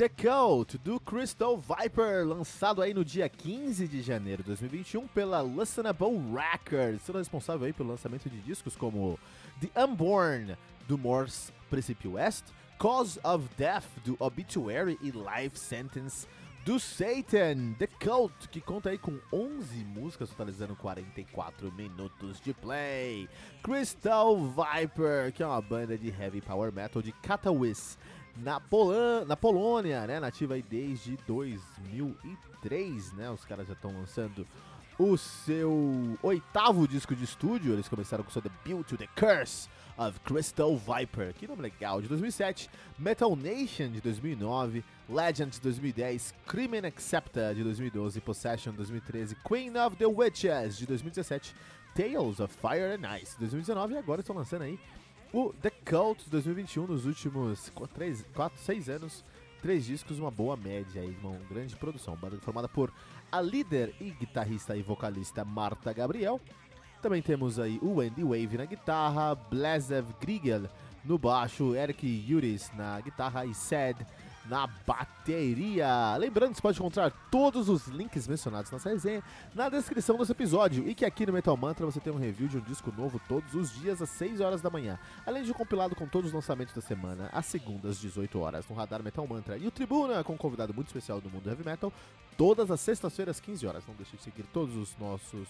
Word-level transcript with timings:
The 0.00 0.08
Cult 0.08 0.78
do 0.78 0.98
Crystal 0.98 1.58
Viper, 1.58 2.26
lançado 2.26 2.80
aí 2.80 2.94
no 2.94 3.04
dia 3.04 3.28
15 3.28 3.86
de 3.86 4.00
janeiro 4.00 4.42
de 4.42 4.46
2021 4.46 5.06
pela 5.08 5.42
Listenable 5.42 6.18
Records, 6.32 7.02
sendo 7.02 7.18
responsável 7.18 7.66
aí 7.66 7.72
pelo 7.74 7.90
lançamento 7.90 8.30
de 8.30 8.40
discos 8.40 8.74
como 8.74 9.18
The 9.60 9.68
Unborn 9.84 10.56
do 10.88 10.96
Morse 10.96 11.52
Principio 11.68 12.12
West, 12.12 12.46
Cause 12.78 13.20
of 13.22 13.46
Death 13.58 13.84
do 14.02 14.16
Obituary 14.18 14.98
e 15.02 15.10
Life 15.10 15.58
Sentence 15.58 16.26
do 16.64 16.80
Satan, 16.80 17.74
The 17.78 17.86
Cult, 17.86 18.48
que 18.48 18.60
conta 18.62 18.90
aí 18.90 18.96
com 18.96 19.18
11 19.30 19.84
músicas, 19.84 20.30
totalizando 20.30 20.76
44 20.76 21.72
minutos 21.72 22.40
de 22.40 22.54
play. 22.54 23.28
Crystal 23.62 24.36
Viper, 24.36 25.32
que 25.32 25.42
é 25.42 25.46
uma 25.46 25.60
banda 25.60 25.98
de 25.98 26.08
heavy 26.08 26.40
power 26.40 26.72
metal 26.72 27.02
de 27.02 27.12
Katowice, 27.12 27.98
na, 28.36 28.60
Polan 28.60 29.24
na 29.24 29.36
Polônia, 29.36 30.06
né? 30.06 30.20
Nativa 30.20 30.54
aí 30.54 30.62
desde 30.62 31.16
2003, 31.26 33.12
né? 33.12 33.30
Os 33.30 33.44
caras 33.44 33.66
já 33.66 33.74
estão 33.74 33.92
lançando 33.92 34.46
o 34.98 35.16
seu 35.16 36.18
oitavo 36.22 36.86
disco 36.86 37.14
de 37.14 37.24
estúdio. 37.24 37.72
Eles 37.72 37.88
começaram 37.88 38.22
com 38.22 38.30
o 38.30 38.32
seu 38.32 38.42
debut 38.42 38.86
to 38.86 38.96
the 38.96 39.08
Curse 39.16 39.68
of 39.96 40.20
Crystal 40.20 40.76
Viper. 40.76 41.34
Que 41.34 41.46
nome 41.46 41.62
legal! 41.62 42.00
De 42.00 42.08
2007, 42.08 42.70
Metal 42.98 43.34
Nation 43.34 43.88
de 43.90 44.00
2009, 44.00 44.84
Legend 45.08 45.50
de 45.50 45.60
2010, 45.60 46.34
Crimen 46.46 46.86
Accepta 46.86 47.54
de 47.54 47.62
2012, 47.64 48.20
Possession 48.20 48.72
de 48.72 48.78
2013, 48.78 49.36
Queen 49.46 49.76
of 49.76 49.96
the 49.96 50.06
Witches 50.06 50.76
de 50.76 50.86
2017, 50.86 51.54
Tales 51.94 52.40
of 52.40 52.54
Fire 52.54 52.94
and 52.94 53.18
Ice 53.18 53.32
de 53.32 53.40
2019 53.40 53.94
e 53.94 53.98
agora 53.98 54.20
estão 54.20 54.36
lançando 54.36 54.62
aí 54.62 54.78
o 55.32 55.52
The 55.52 55.70
Cult 55.70 56.28
2021, 56.28 56.86
nos 56.86 57.06
últimos 57.06 57.70
4, 57.70 58.58
6 58.58 58.88
anos, 58.88 59.24
três 59.62 59.84
discos, 59.84 60.18
uma 60.18 60.30
boa 60.30 60.56
média 60.56 61.02
aí, 61.02 61.16
uma 61.22 61.38
grande 61.48 61.76
produção. 61.76 62.16
Banda 62.16 62.38
formada 62.40 62.68
por 62.68 62.92
a 63.30 63.40
líder 63.40 63.94
e 64.00 64.10
guitarrista 64.10 64.76
e 64.76 64.82
vocalista 64.82 65.44
Marta 65.44 65.92
Gabriel. 65.92 66.40
Também 67.00 67.22
temos 67.22 67.58
aí 67.58 67.78
o 67.80 68.00
Andy 68.00 68.24
Wave 68.24 68.58
na 68.58 68.64
guitarra, 68.64 69.34
Blazev 69.34 70.06
Grigel 70.20 70.68
no 71.04 71.16
baixo, 71.16 71.74
Eric 71.74 72.06
Yuris 72.06 72.70
na 72.74 73.00
guitarra 73.00 73.46
e 73.46 73.54
Sad 73.54 74.06
na 74.50 74.66
bateria. 74.66 76.16
Lembrando 76.16 76.50
que 76.50 76.56
você 76.56 76.62
pode 76.62 76.78
encontrar 76.78 77.12
todos 77.30 77.68
os 77.68 77.86
links 77.86 78.26
mencionados 78.26 78.68
nessa 78.72 78.90
resenha 78.90 79.22
na 79.54 79.68
descrição 79.68 80.18
desse 80.18 80.32
episódio 80.32 80.88
e 80.88 80.94
que 80.94 81.04
aqui 81.04 81.24
no 81.24 81.32
Metal 81.32 81.56
Mantra 81.56 81.86
você 81.86 82.00
tem 82.00 82.12
um 82.12 82.18
review 82.18 82.48
de 82.48 82.58
um 82.58 82.60
disco 82.60 82.92
novo 82.98 83.20
todos 83.28 83.54
os 83.54 83.72
dias 83.72 84.02
às 84.02 84.10
6 84.10 84.40
horas 84.40 84.60
da 84.60 84.68
manhã, 84.68 84.98
além 85.24 85.44
de 85.44 85.52
um 85.52 85.54
compilado 85.54 85.94
com 85.94 86.04
todos 86.04 86.30
os 86.30 86.34
lançamentos 86.34 86.74
da 86.74 86.80
semana 86.80 87.30
às 87.32 87.46
segundas 87.46 88.00
18 88.00 88.40
horas 88.40 88.68
no 88.68 88.74
Radar 88.74 89.00
Metal 89.04 89.24
Mantra 89.24 89.56
e 89.56 89.68
o 89.68 89.70
Tribuna 89.70 90.24
com 90.24 90.32
um 90.32 90.36
convidado 90.36 90.74
muito 90.74 90.88
especial 90.88 91.20
do 91.20 91.30
mundo 91.30 91.48
heavy 91.48 91.64
metal 91.64 91.92
todas 92.36 92.72
as 92.72 92.80
sextas-feiras 92.80 93.36
às 93.36 93.40
15 93.40 93.66
horas. 93.68 93.86
Não 93.86 93.94
deixe 93.94 94.16
de 94.16 94.22
seguir 94.24 94.42
todos 94.52 94.74
os 94.74 94.98
nossos 94.98 95.46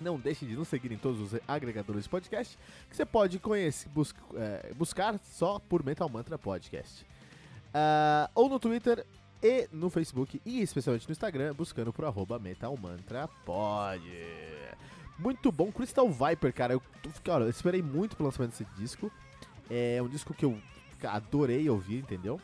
não 0.00 0.16
deixe 0.16 0.46
de 0.46 0.54
nos 0.54 0.68
seguir 0.68 0.92
em 0.92 0.96
todos 0.96 1.20
os 1.20 1.40
agregadores 1.46 2.04
de 2.04 2.08
podcast, 2.08 2.56
que 2.88 2.96
você 2.96 3.04
pode 3.04 3.38
conhecer, 3.40 3.88
bus 3.88 4.14
é, 4.36 4.72
buscar 4.74 5.18
só 5.18 5.58
por 5.58 5.84
Metal 5.84 6.08
Mantra 6.08 6.38
Podcast. 6.38 7.04
Uh, 7.78 8.28
ou 8.34 8.48
no 8.48 8.58
Twitter 8.58 9.06
e 9.40 9.68
no 9.70 9.88
Facebook 9.88 10.40
e 10.44 10.60
especialmente 10.60 11.06
no 11.06 11.12
Instagram, 11.12 11.54
buscando 11.54 11.92
por 11.92 12.04
arroba 12.04 12.38
metalmantrapod. 12.38 14.02
Muito 15.18 15.52
bom, 15.52 15.70
Crystal 15.70 16.08
Viper, 16.08 16.52
cara. 16.52 16.74
Eu, 16.74 16.82
cara, 17.24 17.44
eu 17.44 17.50
esperei 17.50 17.82
muito 17.82 18.16
pelo 18.16 18.28
lançamento 18.28 18.50
desse 18.52 18.66
disco. 18.76 19.10
É 19.70 20.00
um 20.02 20.08
disco 20.08 20.34
que 20.34 20.44
eu 20.44 20.58
adorei 21.04 21.68
ouvir, 21.68 21.98
entendeu? 21.98 22.40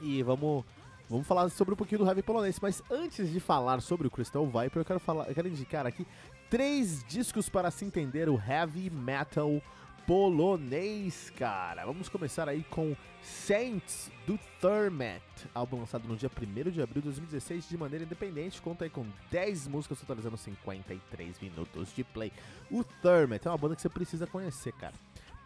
E 0.00 0.22
vamos, 0.22 0.64
vamos 1.08 1.26
falar 1.26 1.48
sobre 1.50 1.74
um 1.74 1.76
pouquinho 1.76 2.00
do 2.00 2.06
heavy 2.06 2.22
polonês. 2.22 2.58
Mas 2.60 2.82
antes 2.90 3.30
de 3.30 3.40
falar 3.40 3.80
sobre 3.80 4.06
o 4.06 4.10
Crystal 4.10 4.44
Viper, 4.44 4.80
eu 4.80 4.84
quero, 4.84 5.00
falar, 5.00 5.28
eu 5.28 5.34
quero 5.34 5.48
indicar 5.48 5.86
aqui 5.86 6.06
três 6.50 7.02
discos 7.04 7.48
para 7.48 7.70
se 7.70 7.84
entender 7.84 8.28
o 8.28 8.38
heavy 8.38 8.90
metal 8.90 9.48
polonês 9.50 9.81
polonês, 10.06 11.30
cara. 11.36 11.84
Vamos 11.84 12.08
começar 12.08 12.48
aí 12.48 12.64
com 12.70 12.96
Saints 13.22 14.10
do 14.26 14.38
Thermat, 14.60 15.22
álbum 15.54 15.78
lançado 15.78 16.08
no 16.08 16.16
dia 16.16 16.30
1 16.30 16.70
de 16.70 16.82
abril 16.82 17.02
de 17.02 17.08
2016 17.08 17.68
de 17.68 17.76
maneira 17.76 18.04
independente, 18.04 18.60
conta 18.60 18.84
aí 18.84 18.90
com 18.90 19.06
10 19.30 19.68
músicas 19.68 20.00
totalizando 20.00 20.36
53 20.36 21.38
minutos 21.40 21.94
de 21.94 22.02
play. 22.02 22.32
O 22.70 22.82
Thermat 22.82 23.46
é 23.46 23.50
uma 23.50 23.58
banda 23.58 23.76
que 23.76 23.82
você 23.82 23.88
precisa 23.88 24.26
conhecer, 24.26 24.72
cara. 24.72 24.94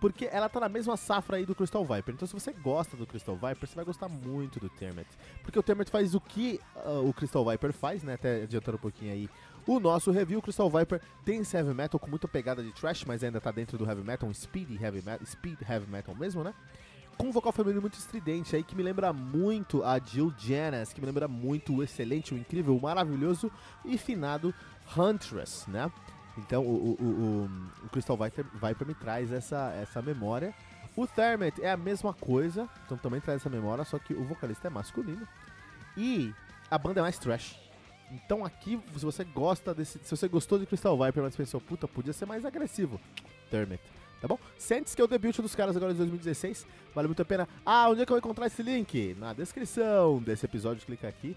Porque 0.01 0.27
ela 0.27 0.49
tá 0.49 0.61
na 0.61 0.69
mesma 0.69 0.97
safra 0.97 1.39
aí 1.39 1.47
do 1.47 1.55
Crystal 1.55 1.85
Viper. 1.85 2.15
Então, 2.15 2.29
se 2.29 2.35
você 2.35 2.53
gosta 2.53 2.97
do 2.97 3.07
Crystal 3.07 3.35
Viper, 3.35 3.67
você 3.67 3.75
vai 3.75 3.85
gostar 3.85 4.09
muito 4.09 4.61
do 4.61 4.69
Thermat. 4.69 5.07
Porque 5.43 5.59
o 5.59 5.63
Thermat 5.63 5.91
faz 5.91 6.15
o 6.15 6.21
que 6.21 6.61
uh, 6.85 7.09
o 7.09 7.15
Crystal 7.15 7.45
Viper 7.45 7.73
faz, 7.73 8.03
né? 8.03 8.15
Até 8.15 8.43
adiantando 8.43 8.77
um 8.77 8.81
pouquinho 8.81 9.13
aí 9.13 9.31
o 9.67 9.81
nosso 9.81 10.11
review. 10.11 10.41
Crystal 10.41 10.71
Viper 10.71 11.01
tem 11.25 11.41
esse 11.41 11.57
heavy 11.57 11.75
metal 11.75 11.99
com 11.99 12.09
muita 12.09 12.29
pegada 12.29 12.63
de 12.63 12.73
trash, 12.73 13.05
mas 13.05 13.23
ainda 13.25 13.41
tá 13.41 13.51
dentro 13.51 13.77
do 13.77 13.85
heavy 13.85 14.03
metal, 14.03 14.29
um 14.29 14.35
speed 14.35 14.81
heavy 14.81 15.03
metal, 15.03 15.27
speed 15.27 15.59
heavy 15.69 15.91
metal 15.91 16.15
mesmo, 16.15 16.45
né? 16.45 16.55
Com 17.17 17.29
um 17.29 17.33
vocal 17.33 17.51
feminino 17.51 17.81
muito 17.81 17.99
estridente 17.99 18.55
aí, 18.55 18.63
que 18.63 18.77
me 18.77 18.83
lembra 18.83 19.13
muito 19.13 19.83
a 19.83 19.99
Jill 19.99 20.35
Janis, 20.37 20.93
que 20.93 21.01
me 21.01 21.07
lembra 21.07 21.27
muito 21.27 21.75
o 21.75 21.83
excelente, 21.83 22.35
o 22.35 22.39
incrível, 22.39 22.77
o 22.77 22.81
maravilhoso 22.81 23.51
e 23.85 23.97
finado 23.97 24.55
Huntress, 24.97 25.69
né? 25.71 25.91
Então 26.37 26.63
o, 26.63 26.97
o, 27.01 27.05
o, 27.05 27.51
o 27.87 27.89
Crystal 27.89 28.17
Viper, 28.17 28.45
Viper 28.53 28.87
me 28.87 28.95
traz 28.95 29.33
essa, 29.33 29.73
essa 29.81 30.03
memória. 30.03 30.55
O 30.95 31.07
Thermit 31.07 31.63
é 31.63 31.71
a 31.71 31.77
mesma 31.77 32.13
coisa, 32.13 32.69
então 32.85 32.97
também 32.97 33.21
traz 33.21 33.41
essa 33.41 33.51
memória, 33.51 33.85
só 33.85 33.99
que 33.99 34.13
o 34.15 34.25
vocalista 34.25 34.69
é 34.69 34.71
masculino. 34.71 35.27
E 35.97 36.35
a 36.71 36.77
banda 36.77 37.01
é 37.01 37.03
mais 37.03 37.19
trash. 37.19 37.66
Então 38.11 38.45
aqui, 38.45 38.81
se 38.97 39.05
você 39.05 39.25
gosta 39.25 39.75
desse. 39.75 39.99
Se 40.03 40.17
você 40.17 40.29
gostou 40.29 40.59
de 40.59 40.67
Crystal 40.67 40.97
Viper, 40.97 41.23
mas 41.23 41.37
pensou, 41.37 41.61
puta, 41.61 41.89
podia 41.89 42.13
ser 42.13 42.27
mais 42.27 42.45
agressivo. 42.45 43.01
Termit. 43.51 43.83
Tá 44.21 44.29
bom? 44.29 44.39
Sentes 44.57 44.95
que 44.95 45.01
é 45.01 45.05
o 45.05 45.09
debut 45.09 45.37
dos 45.39 45.55
caras 45.55 45.77
agora 45.77 45.93
de 45.93 45.99
2016. 45.99 46.67
Vale 46.95 47.09
muito 47.09 47.23
a 47.23 47.25
pena. 47.25 47.49
Ah, 47.65 47.89
onde 47.91 48.03
é 48.03 48.07
que 48.07 48.13
eu 48.13 48.15
vou 48.15 48.19
encontrar 48.19 48.47
esse 48.47 48.63
link? 48.63 49.15
Na 49.19 49.33
descrição 49.33 50.23
desse 50.23 50.47
episódio, 50.47 50.85
clica 50.87 51.09
aqui. 51.09 51.37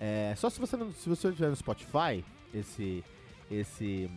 É, 0.00 0.34
só 0.36 0.50
se 0.50 0.60
você 0.60 0.76
não, 0.76 0.92
se 0.92 1.08
você 1.08 1.28
estiver 1.28 1.48
no 1.48 1.56
Spotify, 1.56 2.24
esse. 2.52 3.04
Esse. 3.50 4.10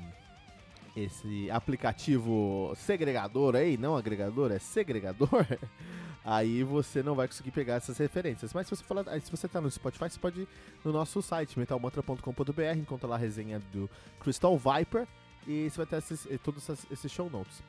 Esse 0.93 1.49
aplicativo 1.49 2.73
segregador 2.75 3.55
aí, 3.55 3.77
não 3.77 3.95
agregador, 3.95 4.51
é 4.51 4.59
segregador. 4.59 5.29
aí 6.23 6.63
você 6.63 7.01
não 7.01 7.15
vai 7.15 7.27
conseguir 7.27 7.51
pegar 7.51 7.75
essas 7.75 7.97
referências. 7.97 8.53
Mas 8.53 8.67
se 8.67 8.75
você 8.75 8.83
falar, 8.83 9.05
se 9.19 9.31
você 9.31 9.47
tá 9.47 9.59
no 9.59 9.69
Spotify, 9.69 10.09
você 10.09 10.19
pode 10.19 10.41
ir 10.41 10.47
no 10.83 10.91
nosso 10.91 11.21
site, 11.21 11.57
metalmantra.com.br, 11.57 12.77
encontra 12.77 13.07
lá 13.07 13.15
a 13.15 13.19
resenha 13.19 13.59
do 13.71 13.89
Crystal 14.19 14.57
Viper 14.57 15.07
e 15.47 15.69
você 15.69 15.77
vai 15.77 15.85
ter 15.85 15.97
esses, 15.97 16.27
todos 16.43 16.67
esses 16.91 17.11
show 17.11 17.29
notes. 17.29 17.63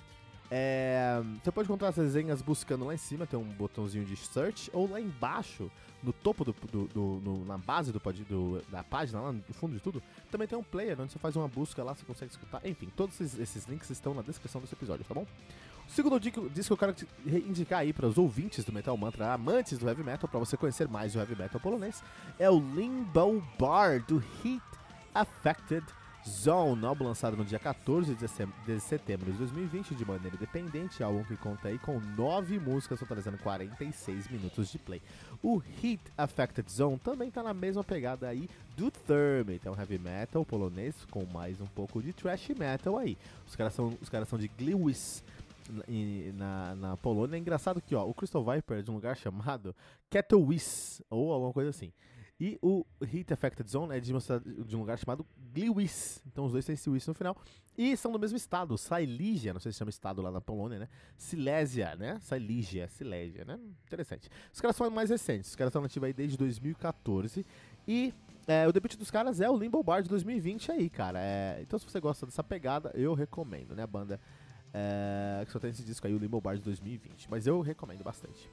É, 0.54 1.22
você 1.42 1.50
pode 1.50 1.66
encontrar 1.66 1.88
as 1.88 1.96
resenhas 1.96 2.42
buscando 2.42 2.84
lá 2.84 2.92
em 2.92 2.98
cima, 2.98 3.26
tem 3.26 3.40
um 3.40 3.42
botãozinho 3.42 4.04
de 4.04 4.14
search, 4.18 4.70
ou 4.74 4.86
lá 4.86 5.00
embaixo, 5.00 5.70
no 6.02 6.12
topo 6.12 6.44
do, 6.44 6.54
do, 6.70 6.84
do, 6.88 7.20
do 7.20 7.44
na 7.46 7.56
base 7.56 7.90
do, 7.90 7.98
do, 7.98 8.62
da 8.70 8.84
página, 8.84 9.18
lá 9.18 9.32
no 9.32 9.42
fundo 9.54 9.72
de 9.72 9.80
tudo, 9.80 10.02
também 10.30 10.46
tem 10.46 10.58
um 10.58 10.62
player 10.62 11.00
onde 11.00 11.10
você 11.10 11.18
faz 11.18 11.36
uma 11.36 11.48
busca 11.48 11.82
lá, 11.82 11.94
você 11.94 12.04
consegue 12.04 12.32
escutar. 12.32 12.60
Enfim, 12.66 12.92
todos 12.94 13.18
esses, 13.18 13.40
esses 13.40 13.64
links 13.64 13.88
estão 13.88 14.12
na 14.12 14.20
descrição 14.20 14.60
desse 14.60 14.74
episódio, 14.74 15.06
tá 15.06 15.14
bom? 15.14 15.26
O 15.88 15.90
segundo 15.90 16.20
disco, 16.20 16.50
disco 16.50 16.76
que 16.76 16.84
eu 16.84 16.94
quero 16.94 17.48
indicar 17.48 17.78
aí 17.78 17.94
para 17.94 18.06
os 18.06 18.18
ouvintes 18.18 18.62
do 18.62 18.74
Metal 18.74 18.94
Mantra, 18.94 19.32
amantes 19.32 19.78
do 19.78 19.88
heavy 19.88 20.04
metal, 20.04 20.28
para 20.28 20.38
você 20.38 20.54
conhecer 20.54 20.86
mais 20.86 21.16
o 21.16 21.18
heavy 21.18 21.34
metal 21.34 21.58
polonês, 21.62 22.04
é 22.38 22.50
o 22.50 22.58
Limbo 22.58 23.42
Bar 23.58 24.04
do 24.06 24.22
Heat 24.44 24.62
Affected 25.14 25.82
Zone, 26.28 26.84
álbum 26.86 27.04
lançado 27.04 27.36
no 27.36 27.44
dia 27.44 27.58
14 27.58 28.14
de 28.14 28.80
setembro 28.80 29.32
de 29.32 29.38
2020 29.38 29.94
de 29.94 30.04
maneira 30.04 30.36
independente, 30.36 31.02
álbum 31.02 31.24
que 31.24 31.36
conta 31.36 31.68
aí 31.68 31.78
com 31.78 31.98
nove 32.16 32.60
músicas 32.60 33.00
totalizando 33.00 33.38
46 33.38 34.28
minutos 34.28 34.70
de 34.70 34.78
play. 34.78 35.02
O 35.42 35.60
Heat 35.82 36.00
Affected 36.16 36.70
Zone 36.70 36.98
também 36.98 37.30
tá 37.30 37.42
na 37.42 37.52
mesma 37.52 37.82
pegada 37.82 38.28
aí 38.28 38.48
do 38.76 38.90
Thermit, 38.90 39.66
é 39.66 39.70
um 39.70 39.76
heavy 39.76 39.98
metal 39.98 40.44
polonês 40.44 40.94
com 41.10 41.24
mais 41.26 41.60
um 41.60 41.66
pouco 41.66 42.00
de 42.00 42.12
thrash 42.12 42.50
metal 42.50 42.96
aí. 42.96 43.18
Os 43.46 43.56
caras 43.56 43.74
são, 43.74 43.96
os 44.00 44.08
caras 44.08 44.28
são 44.28 44.38
de 44.38 44.46
Gliwice, 44.46 45.24
na, 46.34 46.74
na 46.74 46.96
Polônia. 46.96 47.36
É 47.36 47.38
engraçado 47.38 47.80
que 47.80 47.94
ó, 47.94 48.04
o 48.04 48.14
Crystal 48.14 48.44
Viper 48.44 48.78
é 48.78 48.82
de 48.82 48.90
um 48.90 48.94
lugar 48.94 49.16
chamado 49.16 49.74
Katowice, 50.10 51.04
ou 51.10 51.32
alguma 51.32 51.52
coisa 51.52 51.70
assim. 51.70 51.92
E 52.42 52.58
o 52.60 52.84
Heat 53.00 53.32
Affected 53.32 53.70
Zone 53.70 53.96
é 53.96 54.00
de, 54.00 54.12
uma, 54.12 54.18
de 54.66 54.74
um 54.74 54.80
lugar 54.80 54.98
chamado 54.98 55.24
Gliwice. 55.54 56.20
Então 56.26 56.44
os 56.44 56.50
dois 56.50 56.64
têm 56.64 56.74
esse 56.74 56.90
no 56.90 57.14
final. 57.14 57.36
E 57.78 57.96
são 57.96 58.10
do 58.10 58.18
mesmo 58.18 58.36
estado, 58.36 58.76
Silesia, 58.76 59.52
não 59.52 59.60
sei 59.60 59.70
se 59.70 59.78
chama 59.78 59.90
estado 59.90 60.20
lá 60.20 60.28
na 60.28 60.40
Polônia, 60.40 60.80
né? 60.80 60.88
Silésia, 61.16 61.94
né? 61.94 62.18
Silesia, 62.20 62.88
Silésia, 62.88 63.44
né? 63.44 63.60
Interessante. 63.86 64.28
Os 64.52 64.60
caras 64.60 64.74
são 64.74 64.90
mais 64.90 65.08
recentes, 65.10 65.50
os 65.50 65.54
caras 65.54 65.70
estão 65.70 65.82
nativos 65.82 66.04
aí 66.04 66.12
desde 66.12 66.36
2014. 66.36 67.46
E 67.86 68.12
é, 68.48 68.66
o 68.66 68.72
debut 68.72 68.96
dos 68.96 69.08
caras 69.08 69.40
é 69.40 69.48
o 69.48 69.56
Limbo 69.56 69.80
Bar 69.80 70.02
de 70.02 70.08
2020 70.08 70.72
aí, 70.72 70.90
cara. 70.90 71.20
É, 71.20 71.60
então 71.62 71.78
se 71.78 71.84
você 71.84 72.00
gosta 72.00 72.26
dessa 72.26 72.42
pegada, 72.42 72.90
eu 72.96 73.14
recomendo, 73.14 73.72
né? 73.76 73.84
A 73.84 73.86
banda 73.86 74.20
é, 74.74 75.44
que 75.46 75.52
só 75.52 75.60
tem 75.60 75.70
esse 75.70 75.84
disco 75.84 76.08
aí, 76.08 76.12
o 76.12 76.18
Limbo 76.18 76.40
Bar 76.40 76.56
de 76.56 76.62
2020. 76.62 77.30
Mas 77.30 77.46
eu 77.46 77.60
recomendo 77.60 78.02
bastante. 78.02 78.50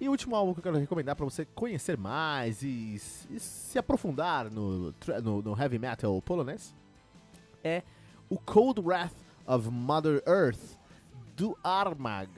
E 0.00 0.08
o 0.08 0.12
último 0.12 0.36
álbum 0.36 0.54
que 0.54 0.60
eu 0.60 0.62
quero 0.62 0.78
recomendar 0.78 1.16
para 1.16 1.24
você 1.24 1.44
conhecer 1.44 1.98
mais 1.98 2.62
e, 2.62 2.94
e 3.30 3.40
se 3.40 3.78
aprofundar 3.78 4.48
no, 4.50 4.94
no, 5.22 5.42
no, 5.42 5.60
heavy 5.60 5.78
metal 5.78 6.22
polonês 6.22 6.74
é 7.64 7.82
o 8.30 8.38
Cold 8.38 8.80
Wrath 8.80 9.14
of 9.44 9.68
Mother 9.68 10.22
Earth 10.26 10.78
do 11.36 11.58
Armag. 11.64 12.30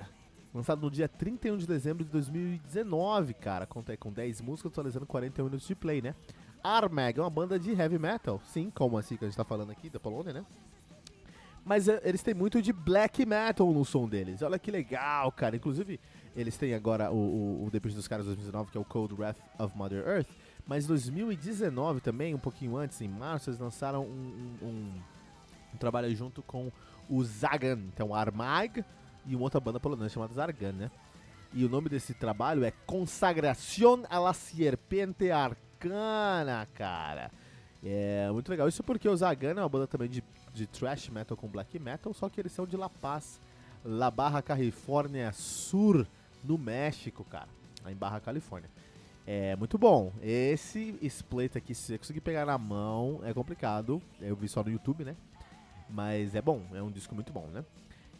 Lançado 0.55 0.81
no 0.81 0.91
dia 0.91 1.07
31 1.07 1.59
de 1.59 1.67
dezembro 1.67 2.03
de 2.03 2.11
2019, 2.11 3.35
cara. 3.35 3.67
Conta 3.67 3.95
com 3.97 4.11
10 4.11 4.41
músicas, 4.41 4.73
atualizando 4.73 5.07
41 5.07 5.45
minutos 5.45 5.67
de 5.67 5.75
play, 5.75 6.01
né? 6.01 6.15
Armag 6.63 7.19
é 7.19 7.23
uma 7.23 7.31
banda 7.31 7.59
de 7.59 7.73
heavy 7.73 7.99
metal, 7.99 8.41
sim, 8.45 8.71
como 8.71 8.99
assim 8.99 9.17
que 9.17 9.25
a 9.25 9.29
gente 9.29 9.37
tá 9.37 9.45
falando 9.45 9.71
aqui, 9.71 9.89
da 9.89 10.01
Polônia, 10.01 10.33
né? 10.33 10.45
Mas 11.65 11.89
é, 11.89 12.01
eles 12.05 12.23
têm 12.23 12.35
muito 12.35 12.61
de 12.63 12.73
black 12.73 13.25
metal 13.27 13.73
no 13.73 13.85
som 13.85 14.09
deles. 14.09 14.43
Olha 14.43 14.59
que 14.59 14.71
legal, 14.71 15.31
cara. 15.33 15.57
Inclusive, 15.57 16.01
eles 16.35 16.57
têm 16.57 16.75
agora 16.75 17.11
o, 17.11 17.65
o, 17.65 17.67
o 17.67 17.71
dos 17.71 18.09
caras 18.09 18.25
de 18.25 18.31
2019, 18.35 18.71
que 18.71 18.79
é 18.79 18.81
o 18.81 18.85
Cold 18.85 19.15
Wrath 19.15 19.39
of 19.59 19.77
Mother 19.77 20.07
Earth. 20.07 20.29
Mas 20.67 20.87
2019 20.87 22.01
também, 22.01 22.35
um 22.35 22.39
pouquinho 22.39 22.77
antes, 22.77 23.01
em 23.01 23.09
março, 23.09 23.51
eles 23.51 23.61
lançaram 23.61 24.05
um, 24.05 24.57
um, 24.63 24.67
um, 24.67 24.93
um 25.75 25.77
trabalho 25.79 26.15
junto 26.15 26.43
com 26.43 26.71
o 27.09 27.25
Zagan. 27.25 27.81
Então, 27.93 28.15
Armag 28.15 28.85
e 29.27 29.35
uma 29.35 29.45
outra 29.45 29.61
banda 29.61 29.81
polonesa 29.81 30.09
chamada 30.09 30.35
Zargan, 30.35 30.73
né? 30.73 30.91
E 31.53 31.65
o 31.65 31.69
nome 31.69 31.89
desse 31.89 32.15
trabalho 32.15 32.65
é 32.65 32.71
Consagración 32.87 34.05
a 34.09 34.19
la 34.21 34.33
Serpiente 34.33 35.31
Arcana, 35.33 36.69
cara. 36.75 37.33
É 37.83 38.31
muito 38.31 38.49
legal. 38.49 38.69
Isso 38.69 38.85
porque 38.85 39.09
o 39.09 39.17
Zagan 39.17 39.51
é 39.51 39.61
uma 39.61 39.69
banda 39.69 39.87
também 39.87 40.09
de, 40.09 40.23
de 40.55 40.67
thrash 40.67 41.09
metal 41.09 41.37
com 41.37 41.49
black 41.49 41.79
metal, 41.79 42.13
só 42.13 42.29
que 42.29 42.41
eles 42.41 42.53
são 42.53 42.67
de 42.67 42.77
La 42.77 42.89
Paz, 42.89 43.41
La 43.85 44.11
Barra 44.11 44.43
California 44.43 45.33
Sur, 45.33 46.07
no 46.45 46.59
México, 46.59 47.25
cara. 47.25 47.49
Em 47.87 47.95
Barra 47.95 48.21
Califórnia. 48.21 48.69
É 49.27 49.55
muito 49.57 49.79
bom. 49.79 50.13
Esse 50.23 50.99
split 51.03 51.57
aqui, 51.57 51.75
se 51.75 51.83
você 51.83 51.99
conseguir 51.99 52.21
pegar 52.21 52.45
na 52.45 52.59
mão, 52.59 53.21
é 53.23 53.33
complicado. 53.33 54.03
Eu 54.21 54.37
vi 54.37 54.49
só 54.49 54.63
no 54.63 54.71
YouTube, 54.71 55.05
né? 55.05 55.17
Mas 55.89 56.35
é 56.35 56.43
bom, 56.43 56.63
é 56.73 56.83
um 56.83 56.91
disco 56.91 57.15
muito 57.15 57.33
bom, 57.33 57.47
né? 57.53 57.65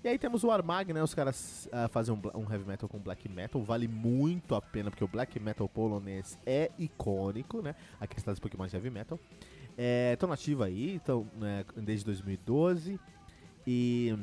E 0.03 0.09
aí 0.09 0.19
temos 0.19 0.45
o 0.45 0.51
Armag, 0.51 0.95
né? 0.95 1.03
Os 1.03 1.15
caras 1.15 1.69
uh, 1.73 1.89
fazem 1.91 2.15
um, 2.15 2.39
um, 2.39 2.51
heavy 2.51 2.65
metal 2.65 2.89
com 2.89 2.99
black 2.99 3.29
metal. 3.29 3.63
Vale 3.63 3.87
muito 3.87 4.55
a 4.55 4.63
pena, 4.63 4.91
porque 4.91 5.05
o 5.05 5.09
black 5.09 5.39
metal 5.39 5.69
polonês 5.69 6.39
é 6.47 6.71
icônico, 6.79 7.61
né? 7.61 7.75
Aqui 8.01 8.19
está 8.19 8.33
um 8.33 8.59
mais 8.59 8.71
de 8.71 8.79
heavy 8.79 8.89
metal. 8.89 9.19
Estão 10.13 10.29
é, 10.29 10.31
nativa 10.31 10.67
aí, 10.67 10.97
estão 10.97 11.27
né, 11.37 11.65
desde 11.77 12.05
2012. 12.05 13.01
E 13.67 14.15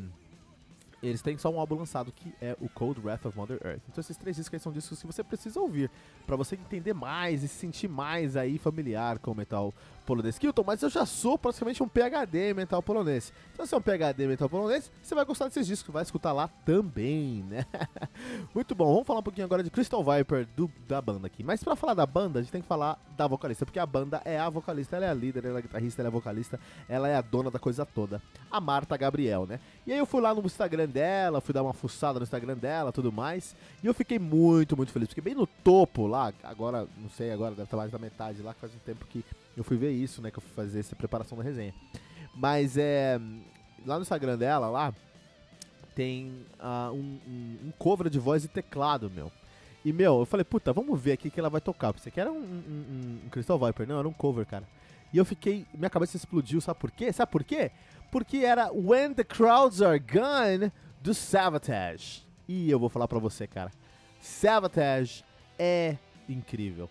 eles 1.02 1.22
têm 1.22 1.38
só 1.38 1.50
um 1.50 1.60
álbum 1.60 1.76
lançado 1.76 2.12
que 2.12 2.34
é 2.42 2.56
o 2.60 2.70
Cold 2.70 3.00
Wrath 3.02 3.26
of 3.26 3.38
Mother 3.38 3.60
Earth. 3.64 3.82
Então 3.90 4.02
esses 4.02 4.18
três 4.18 4.36
discos 4.36 4.54
aí 4.54 4.60
são 4.60 4.72
discos 4.72 5.00
que 5.00 5.08
você 5.08 5.24
precisa 5.24 5.60
ouvir 5.60 5.90
para 6.26 6.36
você 6.36 6.56
entender 6.56 6.94
mais 6.94 7.44
e 7.44 7.48
se 7.48 7.56
sentir 7.56 7.88
mais 7.88 8.36
aí 8.36 8.58
familiar 8.58 9.18
com 9.20 9.32
o 9.32 9.36
metal 9.36 9.74
polonês. 10.08 10.40
Kilton, 10.40 10.64
mas 10.66 10.82
eu 10.82 10.90
já 10.90 11.06
sou 11.06 11.38
praticamente 11.38 11.84
um 11.84 11.88
PhD 11.88 12.52
em 12.52 12.54
metal 12.54 12.82
polonês. 12.82 13.34
Então 13.54 13.66
se 13.66 13.76
é 13.76 13.78
um 13.78 13.82
PhD 13.82 14.24
em 14.24 14.28
metal 14.28 14.50
polonês, 14.50 14.90
você 15.04 15.14
vai 15.14 15.26
gostar 15.26 15.46
desses 15.46 15.68
discos, 15.68 15.94
vai 15.94 16.02
escutar 16.02 16.32
lá 16.32 16.48
também, 16.66 17.44
né? 17.44 17.66
Muito 18.56 18.74
bom, 18.74 18.94
vamos 18.94 19.06
falar 19.06 19.20
um 19.20 19.24
pouquinho 19.24 19.46
agora 19.46 19.62
de 19.62 19.70
Crystal 19.70 20.02
Viper 20.02 20.48
do, 20.56 20.72
da 20.88 21.02
banda 21.02 21.28
aqui. 21.28 21.44
Mas 21.44 21.62
para 21.62 21.76
falar 21.76 21.94
da 21.94 22.06
banda, 22.06 22.40
a 22.40 22.42
gente 22.42 22.52
tem 22.52 22.62
que 22.62 22.68
falar 22.68 22.98
da 23.18 23.28
vocalista, 23.28 23.66
porque 23.66 23.80
a 23.80 23.86
banda 23.86 24.22
é 24.24 24.40
a 24.40 24.50
vocalista, 24.50 24.96
ela 24.96 25.06
é 25.06 25.10
a 25.10 25.14
líder, 25.14 25.44
ela 25.44 25.56
é 25.56 25.60
a 25.60 25.62
guitarrista, 25.62 26.02
ela 26.02 26.08
é 26.08 26.12
a 26.12 26.14
vocalista, 26.14 26.60
ela 26.88 27.10
é 27.10 27.16
a 27.16 27.22
dona 27.22 27.52
da 27.52 27.60
coisa 27.60 27.86
toda. 27.86 28.22
A 28.50 28.62
Marta 28.62 28.96
Gabriel, 28.96 29.46
né? 29.46 29.60
E 29.86 29.92
aí 29.92 30.00
eu 30.00 30.06
fui 30.06 30.22
lá 30.22 30.34
no 30.34 30.46
Instagram 30.46 30.88
dela, 30.88 31.42
fui 31.42 31.54
dar 31.54 31.64
uma 31.64 31.74
fuçada 31.74 32.18
no 32.18 32.24
Instagram 32.24 32.56
dela, 32.56 32.94
tudo 32.94 33.12
mais, 33.12 33.56
e 33.84 33.88
eu 33.88 33.94
fiquei 33.94 34.18
muito, 34.18 34.78
muito 34.78 34.92
feliz, 34.94 35.10
porque 35.10 35.22
bem 35.22 35.36
no 35.36 35.46
topo 35.46 36.08
lá, 36.08 36.32
agora, 36.44 36.88
não 36.98 37.10
sei, 37.10 37.32
agora 37.32 37.52
deve 37.52 37.64
estar 37.64 37.78
mais 37.78 37.92
da 37.92 38.00
metade 38.00 38.42
lá, 38.42 38.54
faz 38.54 38.74
um 38.74 38.80
tempo 38.80 39.06
que 39.06 39.26
eu 39.58 39.64
fui 39.64 39.76
ver 39.76 39.92
isso, 39.92 40.22
né? 40.22 40.30
Que 40.30 40.38
eu 40.38 40.44
fui 40.44 40.52
fazer 40.54 40.80
essa 40.80 40.96
preparação 40.96 41.36
da 41.36 41.44
resenha. 41.44 41.74
Mas 42.36 42.78
é. 42.78 43.20
Lá 43.86 43.96
no 43.96 44.02
Instagram 44.02 44.38
dela, 44.38 44.70
lá, 44.70 44.94
tem 45.96 46.46
uh, 46.60 46.92
um, 46.92 47.20
um, 47.28 47.58
um, 47.68 47.72
cover 47.78 48.10
de 48.10 48.20
voz 48.20 48.44
e 48.44 48.48
teclado, 48.48 49.10
meu. 49.10 49.32
E, 49.84 49.94
meu, 49.94 50.20
eu 50.20 50.26
falei, 50.26 50.44
puta, 50.44 50.74
vamos 50.74 51.00
ver 51.00 51.14
aqui 51.14 51.30
que 51.30 51.40
ela 51.40 51.50
vai 51.50 51.62
tocar. 51.62 51.92
Você 51.92 52.12
quer 52.12 52.28
um, 52.28 52.38
um, 52.38 53.20
um 53.26 53.30
Crystal 53.30 53.58
Viper? 53.58 53.88
Não, 53.88 54.00
era 54.00 54.08
um 54.08 54.14
cover, 54.14 54.46
cara. 54.46 54.68
E 55.12 55.18
eu 55.18 55.26
fiquei. 55.26 55.66
Minha 55.74 55.90
cabeça 55.90 56.18
explodiu, 56.18 56.62
sabe 56.62 56.80
por 56.80 56.92
quê? 56.92 57.12
Sabe 57.12 57.32
por 57.32 57.44
quê? 57.44 57.72
Porque 58.12 58.38
era 58.38 58.72
When 58.72 59.14
the 59.14 59.24
Crowds 59.24 59.82
Are 59.82 60.00
Gone 60.00 60.72
do 61.02 61.14
Savatage. 61.14 62.28
E 62.48 62.70
eu 62.70 62.78
vou 62.78 62.90
falar 62.90 63.08
pra 63.08 63.20
você, 63.20 63.48
cara. 63.48 63.72
Savatage 64.20 65.24
é 65.58 65.98
incrível 66.28 66.90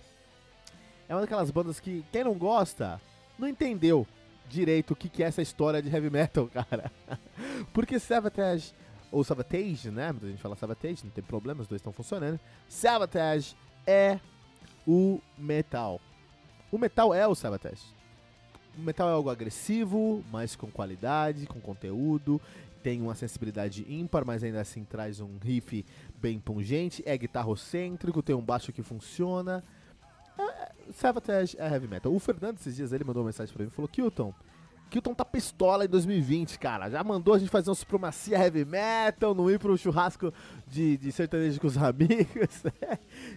é 1.09 1.15
uma 1.15 1.21
daquelas 1.23 1.51
bandas 1.51 1.81
que 1.81 2.05
quem 2.11 2.25
não 2.25 2.35
gosta 2.35 3.01
não 3.39 3.49
entendeu 3.49 4.07
direito 4.49 4.93
o 4.93 4.97
que, 4.97 5.09
que 5.09 5.23
é 5.23 5.27
essa 5.27 5.43
história 5.43 5.83
de 5.83 5.89
heavy 5.89 6.11
metal, 6.11 6.49
cara. 6.53 6.91
Porque 7.73 7.99
Savatage, 7.99 8.73
ou 9.11 9.25
Savatage, 9.25 9.91
né? 9.91 10.09
A 10.11 10.27
gente 10.27 10.41
fala 10.41 10.57
Savatage, 10.57 11.05
não 11.05 11.11
tem 11.11 11.25
problema, 11.25 11.63
os 11.63 11.69
dois 11.69 11.81
estão 11.81 11.93
funcionando. 11.93 12.39
Savatage 12.69 13.57
é 13.87 14.19
o 14.87 15.21
metal. 15.37 16.01
O 16.71 16.79
metal 16.79 17.13
é 17.15 17.27
o 17.27 17.35
Savatage. 17.35 17.95
O 18.77 18.81
metal 18.81 19.09
é 19.09 19.13
algo 19.13 19.31
agressivo, 19.31 20.23
mas 20.31 20.55
com 20.55 20.71
qualidade, 20.71 21.47
com 21.47 21.61
conteúdo, 21.61 22.41
tem 22.83 23.01
uma 23.01 23.15
sensibilidade 23.15 23.85
ímpar, 23.89 24.25
mas 24.25 24.45
ainda 24.45 24.61
assim 24.61 24.85
traz 24.85 25.19
um 25.19 25.39
riff 25.43 25.85
bem 26.21 26.39
pungente, 26.39 27.03
é 27.07 27.17
guitarrocêntrico, 27.17 28.23
tem 28.23 28.37
um 28.37 28.43
baixo 28.43 28.73
que 28.73 28.83
funciona. 28.83 29.65
Savatage 30.97 31.57
é 31.59 31.69
heavy 31.69 31.87
metal. 31.87 32.11
O 32.11 32.19
Fernando, 32.19 32.57
esses 32.59 32.75
dias, 32.75 32.91
ele 32.91 33.05
mandou 33.05 33.23
uma 33.23 33.27
mensagem 33.27 33.53
pra 33.53 33.63
mim 33.63 33.69
e 33.69 33.73
falou: 33.73 33.87
Kilton, 33.87 34.33
Kilton 34.89 35.13
tá 35.13 35.27
pistola 35.27 35.85
em 35.85 35.89
2020, 35.89 36.59
cara. 36.59 36.89
Já 36.89 37.05
mandou 37.05 37.35
a 37.35 37.39
gente 37.39 37.51
fazer 37.51 37.69
uma 37.69 37.75
supremacia 37.75 38.39
heavy 38.39 38.65
metal, 38.65 39.35
não 39.35 39.51
ir 39.51 39.59
pro 39.59 39.77
churrasco 39.77 40.33
de, 40.67 40.97
de 40.97 41.13
sertanejo 41.13 41.61
com 41.61 41.67
os 41.67 41.77
amigos. 41.79 42.63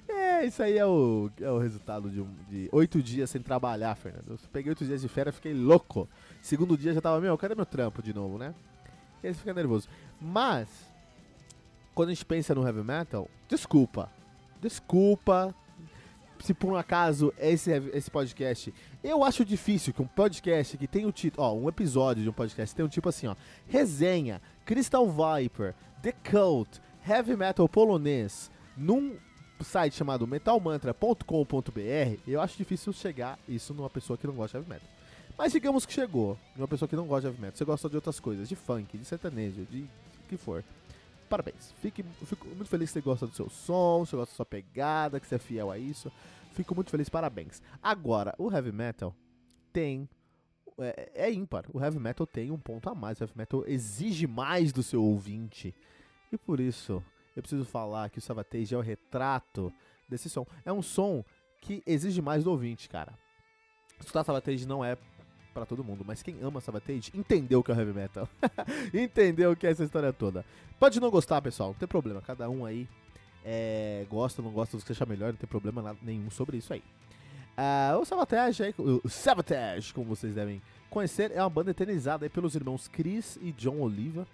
é, 0.08 0.46
isso 0.46 0.64
aí 0.64 0.78
é 0.78 0.86
o, 0.86 1.30
é 1.42 1.52
o 1.52 1.58
resultado 1.58 2.10
de, 2.10 2.22
um, 2.22 2.34
de 2.48 2.70
oito 2.72 3.04
dias 3.04 3.30
sem 3.30 3.42
trabalhar, 3.42 3.94
Fernando. 3.96 4.32
Eu 4.32 4.40
peguei 4.54 4.72
oito 4.72 4.86
dias 4.86 5.02
de 5.02 5.10
férias, 5.10 5.36
fiquei 5.36 5.54
louco. 5.54 6.08
Segundo 6.42 6.78
dia 6.78 6.94
já 6.94 7.02
tava, 7.02 7.20
meu, 7.20 7.38
cadê 7.38 7.56
meu 7.56 7.66
trampo 7.66 8.02
de 8.02 8.14
novo, 8.14 8.38
né? 8.38 8.56
E 9.22 9.28
aí 9.28 9.34
você 9.34 9.40
fica 9.40 9.54
nervoso. 9.54 9.90
Mas, 10.22 10.70
quando 11.94 12.08
a 12.08 12.14
gente 12.14 12.26
pensa 12.26 12.56
no 12.56 12.66
heavy 12.66 12.84
metal, 12.84 13.30
desculpa. 13.50 14.10
Desculpa, 14.62 15.54
se 16.40 16.54
por 16.54 16.72
um 16.72 16.76
acaso 16.76 17.34
esse, 17.38 17.72
esse 17.94 18.10
podcast. 18.10 18.74
Eu 19.04 19.24
acho 19.24 19.46
difícil 19.46 19.94
que 19.94 20.02
um 20.02 20.08
podcast 20.08 20.78
que 20.78 20.88
tem 20.88 21.06
o 21.06 21.12
título. 21.12 21.46
Ó, 21.46 21.54
um 21.54 21.70
episódio 21.70 22.24
de 22.24 22.30
um 22.30 22.34
podcast 22.34 22.76
tem 22.76 22.86
um 22.86 22.90
tipo 22.90 23.10
assim, 23.10 23.28
ó. 23.28 23.36
Resenha, 23.68 24.42
Crystal 24.66 25.06
Viper, 25.08 25.76
The 26.02 26.14
Cult, 26.30 26.82
Heavy 27.08 27.36
Metal 27.36 27.68
Polonês, 27.68 28.52
num 28.78 29.16
site 29.62 29.96
chamado 29.96 30.26
metalmantra.com.br. 30.26 32.22
Eu 32.28 32.42
acho 32.42 32.58
difícil 32.58 32.94
chegar 32.94 33.38
isso 33.48 33.74
numa 33.74 33.90
pessoa 33.90 34.18
que 34.18 34.28
não 34.28 34.34
gosta 34.34 34.58
de 34.58 34.64
heavy 34.64 34.70
metal. 34.70 34.90
Mas 35.38 35.52
digamos 35.52 35.86
que 35.86 35.94
chegou, 35.94 36.38
numa 36.56 36.68
pessoa 36.68 36.88
que 36.88 36.96
não 36.96 37.08
gosta 37.08 37.22
de 37.22 37.28
heavy 37.28 37.42
metal. 37.42 37.58
Você 37.58 37.66
gosta 37.66 37.90
de 37.90 37.96
outras 37.96 38.20
coisas, 38.20 38.48
de 38.48 38.56
funk, 38.56 38.98
de 38.98 39.06
sertanejo, 39.06 39.66
de 39.66 39.86
que 40.28 40.38
for 40.38 40.64
parabéns. 41.30 41.72
Fique, 41.82 42.04
fico 42.26 42.48
muito 42.48 42.68
feliz 42.68 42.90
que 42.90 42.94
você 42.94 43.02
gosta 43.02 43.28
do 43.28 43.34
seu 43.34 43.50
som, 43.50 44.06
você 44.06 44.16
gosta 44.16 44.34
da 44.34 44.36
sua 44.36 44.46
pegada, 44.46 45.20
que 45.20 45.28
você 45.28 45.36
é 45.36 45.40
fiel 45.40 45.72
a 45.72 45.78
isso. 45.78 46.12
Fico 46.52 46.76
muito 46.76 46.92
feliz, 46.92 47.08
parabéns. 47.08 47.62
Agora, 47.82 48.36
o 48.38 48.52
heavy 48.52 48.72
metal 48.72 49.16
tem. 49.72 50.10
É, 50.78 51.28
é 51.28 51.32
ímpar. 51.32 51.66
O 51.74 51.82
heavy 51.82 52.00
metal 52.00 52.26
tem 52.26 52.52
um 52.52 52.58
ponto 52.58 52.90
a 52.90 52.96
mais. 52.96 53.20
O 53.20 53.24
heavy 53.24 53.34
metal 53.36 53.64
exige 53.68 54.28
mais 54.28 54.74
do 54.74 54.82
seu 54.82 55.04
ouvinte. 55.04 55.74
E 56.32 56.38
por 56.38 56.60
isso, 56.60 57.04
eu 57.36 57.42
preciso 57.42 57.66
falar 57.66 58.10
que 58.10 58.20
o 58.20 58.22
Savatage 58.22 58.74
é 58.74 58.78
o 58.78 58.82
retrato 58.82 59.72
desse 60.08 60.30
som. 60.30 60.46
É 60.66 60.74
um 60.74 60.82
som 60.82 61.24
que 61.62 61.84
exige 61.86 62.22
mais 62.22 62.44
do 62.44 62.52
ouvinte, 62.52 62.90
cara. 62.90 63.18
Escutar 64.00 64.24
Savatage 64.24 64.66
não 64.66 64.84
é 64.84 64.98
para 65.54 65.66
todo 65.66 65.84
mundo, 65.84 66.04
mas 66.06 66.22
quem 66.22 66.38
ama 66.42 66.62
Savatage 66.62 67.12
entendeu 67.14 67.60
o 67.60 67.64
que 67.64 67.72
é 67.72 67.76
heavy 67.76 67.94
metal. 67.94 68.28
entendeu 68.94 69.52
o 69.52 69.56
que 69.56 69.68
é 69.68 69.72
essa 69.72 69.84
história 69.84 70.14
toda. 70.14 70.46
Pode 70.80 71.00
não 71.00 71.10
gostar, 71.10 71.42
pessoal, 71.42 71.70
não 71.70 71.76
tem 71.76 71.88
problema. 71.88 72.22
Cada 72.22 72.50
um 72.50 72.66
aí 72.66 72.88
é, 73.44 74.06
gosta 74.10 74.42
não 74.42 74.52
gosta 74.52 74.78
do 74.78 74.84
que 74.84 74.92
achar 74.92 75.08
melhor, 75.08 75.32
não 75.32 75.40
tem 75.40 75.50
problema 75.50 75.96
nenhum 76.02 76.30
sobre 76.30 76.58
isso 76.58 76.74
aí. 76.74 76.84
Uh, 77.58 78.00
o 78.00 78.06
Sabotage, 78.06 78.74
o 78.78 79.10
Sabotage, 79.10 79.94
como 79.94 80.08
vocês 80.08 80.34
devem 80.34 80.62
conhecer, 80.90 81.32
é 81.32 81.42
uma 81.42 81.50
banda 81.50 81.72
eternizada 81.72 82.26
aí 82.26 82.30
pelos 82.30 82.56
irmãos 82.56 82.88
Chris 82.88 83.38
e 83.42 83.52
John 83.52 83.82
Oliva, 83.82 84.26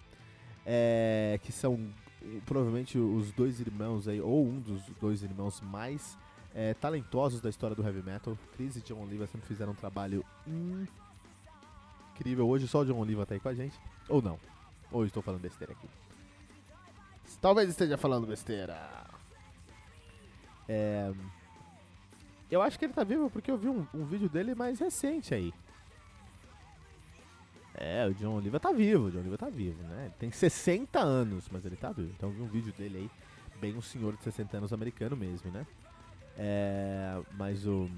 é, 0.64 1.40
que 1.42 1.50
são 1.50 1.78
provavelmente 2.44 2.98
os 2.98 3.32
dois 3.32 3.60
irmãos 3.60 4.06
aí, 4.06 4.20
ou 4.20 4.46
um 4.46 4.60
dos 4.60 4.82
dois 5.00 5.22
irmãos 5.22 5.60
mais 5.60 6.16
é, 6.54 6.74
talentosos 6.74 7.40
da 7.40 7.50
história 7.50 7.74
do 7.74 7.82
heavy 7.82 8.02
metal. 8.02 8.38
Chris 8.56 8.76
e 8.76 8.80
John 8.80 9.02
Oliva 9.02 9.26
sempre 9.26 9.46
fizeram 9.46 9.72
um 9.72 9.76
trabalho 9.76 10.24
incrível. 10.46 11.05
Hoje 12.42 12.66
só 12.66 12.80
o 12.80 12.84
John 12.84 12.98
Oliva 12.98 13.26
tá 13.26 13.34
aí 13.34 13.40
com 13.40 13.48
a 13.48 13.54
gente, 13.54 13.78
ou 14.08 14.22
não? 14.22 14.38
Ou 14.90 15.04
estou 15.04 15.22
falando 15.22 15.40
besteira 15.40 15.72
aqui? 15.72 15.88
Talvez 17.40 17.68
esteja 17.68 17.96
falando 17.96 18.26
besteira. 18.26 18.78
É... 20.68 21.12
Eu 22.50 22.62
acho 22.62 22.78
que 22.78 22.84
ele 22.84 22.92
tá 22.92 23.04
vivo 23.04 23.28
porque 23.28 23.50
eu 23.50 23.58
vi 23.58 23.68
um, 23.68 23.86
um 23.92 24.04
vídeo 24.04 24.28
dele 24.28 24.54
mais 24.54 24.78
recente 24.78 25.34
aí. 25.34 25.52
É, 27.74 28.06
o 28.06 28.14
John 28.14 28.36
Oliva 28.36 28.58
tá 28.58 28.72
vivo, 28.72 29.06
o 29.06 29.10
John 29.10 29.18
Oliva 29.18 29.36
tá 29.36 29.50
vivo, 29.50 29.82
né? 29.82 30.06
Ele 30.06 30.14
tem 30.18 30.30
60 30.30 30.98
anos, 30.98 31.46
mas 31.50 31.64
ele 31.64 31.76
tá 31.76 31.92
vivo. 31.92 32.10
Então 32.16 32.30
eu 32.30 32.34
vi 32.34 32.42
um 32.42 32.46
vídeo 32.46 32.72
dele 32.72 32.98
aí, 32.98 33.10
bem 33.60 33.76
um 33.76 33.82
senhor 33.82 34.16
de 34.16 34.22
60 34.22 34.56
anos 34.56 34.72
americano 34.72 35.14
mesmo, 35.14 35.50
né? 35.50 35.66
É, 36.38 37.20
mas 37.36 37.66
o. 37.66 37.90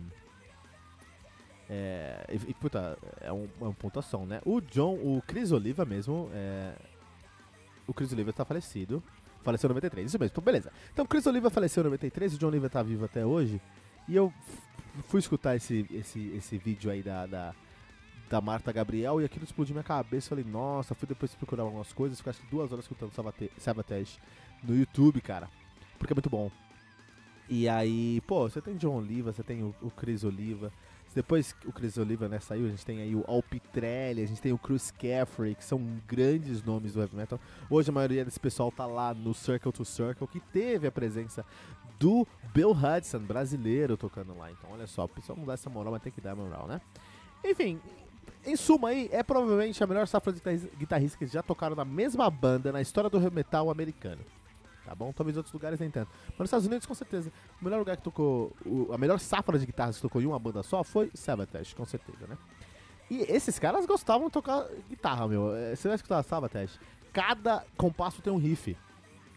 É, 1.69 2.25
e, 2.47 2.55
puta, 2.55 2.99
é, 3.21 3.33
um, 3.33 3.45
é 3.45 3.73
pontuação, 3.79 4.25
né? 4.25 4.41
O 4.45 4.61
John, 4.61 4.95
o 4.95 5.23
Chris 5.27 5.53
Oliva 5.53 5.85
mesmo, 5.85 6.31
é, 6.33 6.73
o 7.87 7.93
Chris 7.93 8.13
Oliva 8.13 8.33
tá 8.33 8.45
falecido. 8.45 9.03
Faleceu 9.43 9.69
em 9.69 9.71
93, 9.71 10.07
isso 10.07 10.19
mesmo, 10.19 10.33
então 10.33 10.45
beleza. 10.45 10.73
Então 10.93 11.05
o 11.05 11.09
Chris 11.09 11.27
Oliva 11.27 11.49
faleceu 11.49 11.83
em 11.83 11.85
93, 11.85 12.35
o 12.35 12.39
John 12.39 12.49
Oliva 12.49 12.69
tá 12.69 12.83
vivo 12.83 13.05
até 13.05 13.25
hoje. 13.25 13.61
E 14.09 14.17
eu 14.17 14.33
fui 15.05 15.21
escutar 15.21 15.57
esse, 15.57 15.87
esse, 15.91 16.29
esse 16.37 16.59
vídeo 16.59 16.91
aí 16.91 17.03
da, 17.03 17.27
da, 17.27 17.55
da 18.29 18.41
Marta 18.41 18.73
Gabriel 18.73 19.21
e 19.21 19.25
aquilo 19.25 19.45
explodiu 19.45 19.75
minha 19.75 19.85
cabeça. 19.85 20.31
Falei, 20.31 20.45
nossa, 20.45 20.95
fui 20.95 21.07
depois 21.07 21.35
procurar 21.35 21.63
algumas 21.63 21.93
coisas, 21.93 22.19
fiquei 22.19 22.31
acho 22.31 22.41
que 22.41 22.51
duas 22.51 22.73
horas 22.73 22.85
escutando 22.85 23.13
Sabotage 23.59 24.19
no 24.63 24.75
YouTube, 24.75 25.21
cara. 25.21 25.49
Porque 25.99 26.13
é 26.13 26.17
muito 26.17 26.31
bom. 26.31 26.51
E 27.49 27.69
aí, 27.69 28.21
pô, 28.27 28.49
você 28.49 28.61
tem 28.61 28.77
John 28.77 28.97
Oliva, 28.97 29.33
você 29.33 29.43
tem 29.43 29.63
o, 29.63 29.75
o 29.81 29.91
Chris 29.91 30.25
Oliva. 30.25 30.73
Depois 31.19 31.53
o 31.67 31.73
Chris 31.73 31.99
Oliva 31.99 32.29
né, 32.29 32.39
saiu, 32.39 32.67
a 32.67 32.69
gente 32.69 32.87
tem 32.87 33.01
aí 33.01 33.17
o 33.17 33.25
Alpitrelli, 33.27 34.23
a 34.23 34.27
gente 34.27 34.41
tem 34.41 34.53
o 34.53 34.59
Chris 34.59 34.93
Caffrey, 34.93 35.57
que 35.57 35.65
são 35.65 35.85
grandes 36.07 36.63
nomes 36.63 36.93
do 36.93 37.01
heavy 37.01 37.17
metal. 37.17 37.41
Hoje 37.69 37.91
a 37.91 37.93
maioria 37.93 38.25
desse 38.25 38.39
pessoal 38.39 38.71
tá 38.71 38.87
lá 38.87 39.13
no 39.13 39.35
Circle 39.35 39.73
to 39.73 39.85
Circle, 39.85 40.29
que 40.29 40.39
teve 40.39 40.87
a 40.87 40.93
presença 40.93 41.45
do 41.99 42.25
Bill 42.55 42.71
Hudson, 42.71 43.19
brasileiro, 43.19 43.97
tocando 43.97 44.33
lá. 44.39 44.49
Então, 44.53 44.71
olha 44.71 44.87
só, 44.87 45.07
o 45.07 45.09
pessoal 45.09 45.37
não 45.37 45.45
dá 45.45 45.55
essa 45.55 45.69
moral, 45.69 45.93
mas 45.93 46.03
tem 46.03 46.13
que 46.13 46.21
dar 46.21 46.37
moral, 46.37 46.69
né? 46.69 46.81
Enfim, 47.45 47.81
em 48.47 48.55
suma 48.55 48.91
aí, 48.91 49.09
é 49.11 49.25
provavelmente 49.25 49.83
a 49.83 49.89
melhor 49.89 50.07
safra 50.07 50.33
de 50.33 50.41
guitarristas 50.79 51.19
que 51.19 51.27
já 51.27 51.43
tocaram 51.43 51.75
na 51.75 51.85
mesma 51.85 52.31
banda 52.31 52.71
na 52.71 52.81
história 52.81 53.11
do 53.11 53.33
metal 53.33 53.73
americano. 53.73 54.23
Tá 54.88 54.95
bom? 54.95 55.12
Talvez 55.12 55.37
em 55.37 55.38
outros 55.38 55.52
lugares 55.52 55.78
nem 55.78 55.90
tanto. 55.90 56.11
Mas 56.30 56.38
nos 56.38 56.47
Estados 56.47 56.66
Unidos, 56.66 56.87
com 56.87 56.95
certeza. 56.95 57.30
O 57.61 57.64
melhor 57.64 57.78
lugar 57.78 57.95
que 57.95 58.02
tocou. 58.02 58.57
O, 58.64 58.90
a 58.90 58.97
melhor 58.97 59.21
safra 59.21 59.59
de 59.59 59.66
guitarras 59.66 59.97
que 59.97 60.02
tocou 60.02 60.23
em 60.23 60.25
uma 60.25 60.38
banda 60.38 60.62
só 60.62 60.83
foi 60.83 61.11
Sabotage, 61.12 61.75
com 61.75 61.85
certeza, 61.85 62.26
né? 62.26 62.38
E 63.11 63.21
esses 63.21 63.59
caras 63.59 63.85
gostavam 63.85 64.28
de 64.28 64.33
tocar 64.33 64.66
guitarra, 64.88 65.28
meu. 65.28 65.54
É, 65.54 65.76
você 65.76 65.88
vai 65.88 65.97
escutar 65.97 66.23
Sabotage. 66.23 66.80
Cada 67.12 67.66
compasso 67.76 68.23
tem 68.23 68.33
um 68.33 68.38
riff. 68.38 68.75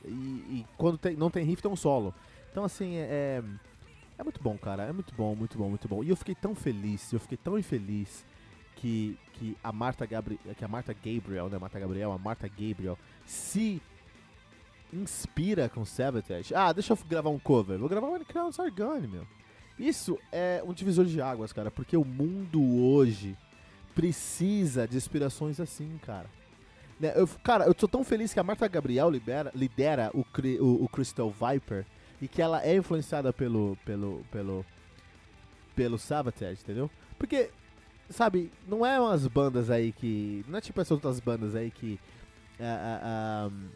E, 0.06 0.10
e 0.10 0.66
quando 0.78 0.98
tem, 0.98 1.18
não 1.18 1.30
tem 1.30 1.44
riff, 1.44 1.62
tem 1.62 1.70
um 1.70 1.76
solo. 1.76 2.16
Então, 2.50 2.64
assim, 2.64 2.96
é, 2.96 3.44
é 4.18 4.24
muito 4.24 4.42
bom, 4.42 4.58
cara. 4.58 4.84
É 4.84 4.94
muito 4.94 5.14
bom, 5.14 5.36
muito 5.36 5.58
bom, 5.58 5.68
muito 5.68 5.86
bom. 5.90 6.02
E 6.02 6.10
eu 6.10 6.16
fiquei 6.16 6.34
tão 6.34 6.56
feliz, 6.56 7.12
eu 7.12 7.20
fiquei 7.20 7.38
tão 7.38 7.60
infeliz 7.60 8.26
que, 8.78 9.20
que 9.34 9.58
a 9.62 9.74
Marta 9.74 10.06
Gabriel, 10.06 10.40
que 10.58 10.64
a 10.64 10.68
Marta 10.70 10.94
Gabriel, 10.94 11.50
né, 11.50 11.58
Marta 11.58 11.78
Gabriel, 11.78 12.14
a 12.14 12.18
Marta 12.18 12.48
Gabriel 12.48 12.98
se 13.26 13.82
inspira 14.94 15.70
com 15.70 15.86
Sabotage. 15.86 16.54
Ah, 16.54 16.72
deixa 16.74 16.94
eu 16.94 17.00
gravar 17.08 17.30
um 17.30 17.40
cover. 17.40 17.78
Vou 17.78 17.90
gravar 17.90 18.20
Crown 18.26 18.52
Sargani, 18.52 19.08
meu. 19.08 19.26
Isso 19.80 20.20
é 20.32 20.62
um 20.66 20.74
divisor 20.74 21.06
de 21.06 21.22
águas, 21.22 21.52
cara, 21.52 21.72
porque 21.72 21.98
o 21.98 22.06
mundo 22.06 22.62
hoje 22.62 23.36
precisa 23.96 24.88
de 24.88 24.98
inspirações 24.98 25.60
assim, 25.60 26.00
cara. 26.06 26.30
Né, 27.00 27.14
eu, 27.16 27.28
cara, 27.44 27.66
eu 27.66 27.74
tô 27.74 27.88
tão 27.88 28.04
feliz 28.04 28.34
que 28.34 28.40
a 28.40 28.44
Marta 28.44 28.68
Gabriel 28.68 29.10
libera, 29.10 29.52
lidera 29.56 30.12
o, 30.14 30.24
o, 30.60 30.86
o 30.86 30.90
Crystal 30.90 31.32
Viper 31.32 31.86
e 32.22 32.28
que 32.28 32.42
ela 32.42 32.64
é 32.64 32.76
influenciada 32.76 33.34
pelo 33.34 33.76
pelo 33.84 34.24
pelo 34.32 34.64
pelo 35.76 35.98
Sabotage, 35.98 36.62
entendeu? 36.62 36.92
Porque 37.18 37.50
sabe, 38.12 38.52
não 38.68 38.86
é 38.86 39.00
umas 39.00 39.26
bandas 39.28 39.70
aí 39.70 39.92
que. 39.92 40.46
Não 40.48 40.58
é 40.58 40.62
tipo 40.62 40.80
essas 40.80 40.92
outras 40.92 41.20
bandas 41.20 41.56
aí 41.56 41.72
que. 41.72 42.00
Uh, 42.60 43.48
uh, 43.48 43.70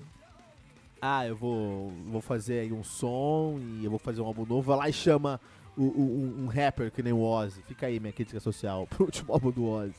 ah, 1.05 1.27
eu 1.27 1.35
vou, 1.35 1.91
vou 2.07 2.21
fazer 2.21 2.59
aí 2.59 2.73
um 2.73 2.83
som 2.83 3.59
e 3.59 3.85
eu 3.85 3.89
vou 3.89 3.99
fazer 3.99 4.21
um 4.21 4.25
álbum 4.25 4.45
novo. 4.45 4.63
Vai 4.63 4.77
lá 4.77 4.89
e 4.89 4.93
chama 4.93 5.39
o, 5.77 5.83
o, 5.83 6.43
um, 6.43 6.47
rapper 6.47 6.91
que 6.91 7.03
nem 7.03 7.13
o 7.13 7.21
Ozzy. 7.21 7.61
Fica 7.61 7.87
aí 7.87 7.99
minha 7.99 8.13
crítica 8.13 8.39
social 8.39 8.87
pro 8.89 9.05
último 9.05 9.33
álbum 9.33 9.51
do 9.51 9.65
Ozzy. 9.65 9.95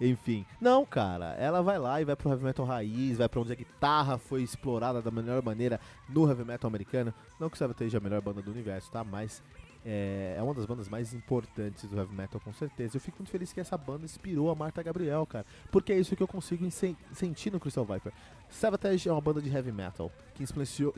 Enfim. 0.00 0.46
Não, 0.60 0.86
cara, 0.86 1.34
ela 1.34 1.62
vai 1.62 1.78
lá 1.78 2.00
e 2.00 2.04
vai 2.04 2.16
pro 2.16 2.30
heavy 2.30 2.44
metal 2.44 2.64
raiz, 2.64 3.18
vai 3.18 3.28
pra 3.28 3.40
onde 3.40 3.52
a 3.52 3.56
guitarra 3.56 4.16
foi 4.16 4.42
explorada 4.42 5.02
da 5.02 5.10
melhor 5.10 5.42
maneira 5.42 5.78
no 6.08 6.26
heavy 6.28 6.44
metal 6.44 6.68
americano. 6.68 7.12
Não 7.38 7.50
que 7.50 7.56
o 7.56 7.58
Sabotage 7.58 7.90
seja 7.90 7.98
a 7.98 8.00
melhor 8.00 8.20
banda 8.22 8.40
do 8.40 8.50
universo, 8.50 8.90
tá? 8.90 9.04
Mas 9.04 9.42
é, 9.90 10.34
é, 10.36 10.42
uma 10.42 10.52
das 10.52 10.66
bandas 10.66 10.86
mais 10.86 11.14
importantes 11.14 11.88
do 11.88 11.96
heavy 11.96 12.14
metal, 12.14 12.38
com 12.38 12.52
certeza. 12.52 12.98
Eu 12.98 13.00
fico 13.00 13.16
muito 13.18 13.30
feliz 13.30 13.54
que 13.54 13.60
essa 13.60 13.78
banda 13.78 14.04
inspirou 14.04 14.50
a 14.50 14.54
Marta 14.54 14.82
Gabriel, 14.82 15.24
cara. 15.24 15.46
Porque 15.72 15.94
é 15.94 15.98
isso 15.98 16.14
que 16.14 16.22
eu 16.22 16.28
consigo 16.28 16.68
sentir 17.14 17.50
no 17.50 17.58
Crystal 17.58 17.86
Viper. 17.86 18.12
Sabotage 18.50 19.08
é 19.08 19.12
uma 19.12 19.20
banda 19.20 19.40
de 19.40 19.48
heavy 19.48 19.72
metal 19.72 20.12
que 20.34 20.42
influenciou, 20.42 20.94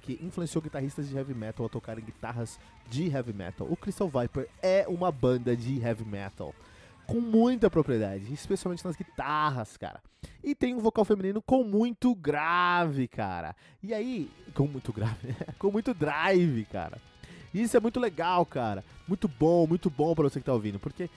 que 0.00 0.18
influenciou 0.20 0.60
guitarristas 0.60 1.08
de 1.08 1.16
heavy 1.16 1.34
metal 1.34 1.66
a 1.66 1.68
tocarem 1.68 2.04
guitarras 2.04 2.58
de 2.90 3.08
heavy 3.08 3.32
metal. 3.32 3.68
O 3.70 3.76
Crystal 3.76 4.08
Viper 4.08 4.48
é 4.60 4.86
uma 4.88 5.12
banda 5.12 5.56
de 5.56 5.80
heavy 5.80 6.04
metal 6.04 6.52
com 7.06 7.20
muita 7.20 7.70
propriedade, 7.70 8.32
especialmente 8.32 8.84
nas 8.84 8.96
guitarras, 8.96 9.76
cara. 9.76 10.00
E 10.42 10.52
tem 10.52 10.74
um 10.74 10.80
vocal 10.80 11.04
feminino 11.04 11.40
com 11.40 11.62
muito 11.62 12.12
grave, 12.12 13.06
cara. 13.06 13.54
E 13.80 13.94
aí, 13.94 14.28
com 14.52 14.66
muito 14.66 14.92
grave, 14.92 15.36
com 15.60 15.70
muito 15.70 15.94
drive, 15.94 16.64
cara. 16.64 16.98
E 17.52 17.62
isso 17.62 17.76
é 17.76 17.80
muito 17.80 18.00
legal, 18.00 18.44
cara. 18.46 18.84
Muito 19.06 19.28
bom, 19.28 19.66
muito 19.66 19.90
bom 19.90 20.14
para 20.14 20.24
você 20.24 20.40
que 20.40 20.46
tá 20.46 20.52
ouvindo. 20.52 20.78
Porque 20.78 21.04
uh, 21.04 21.10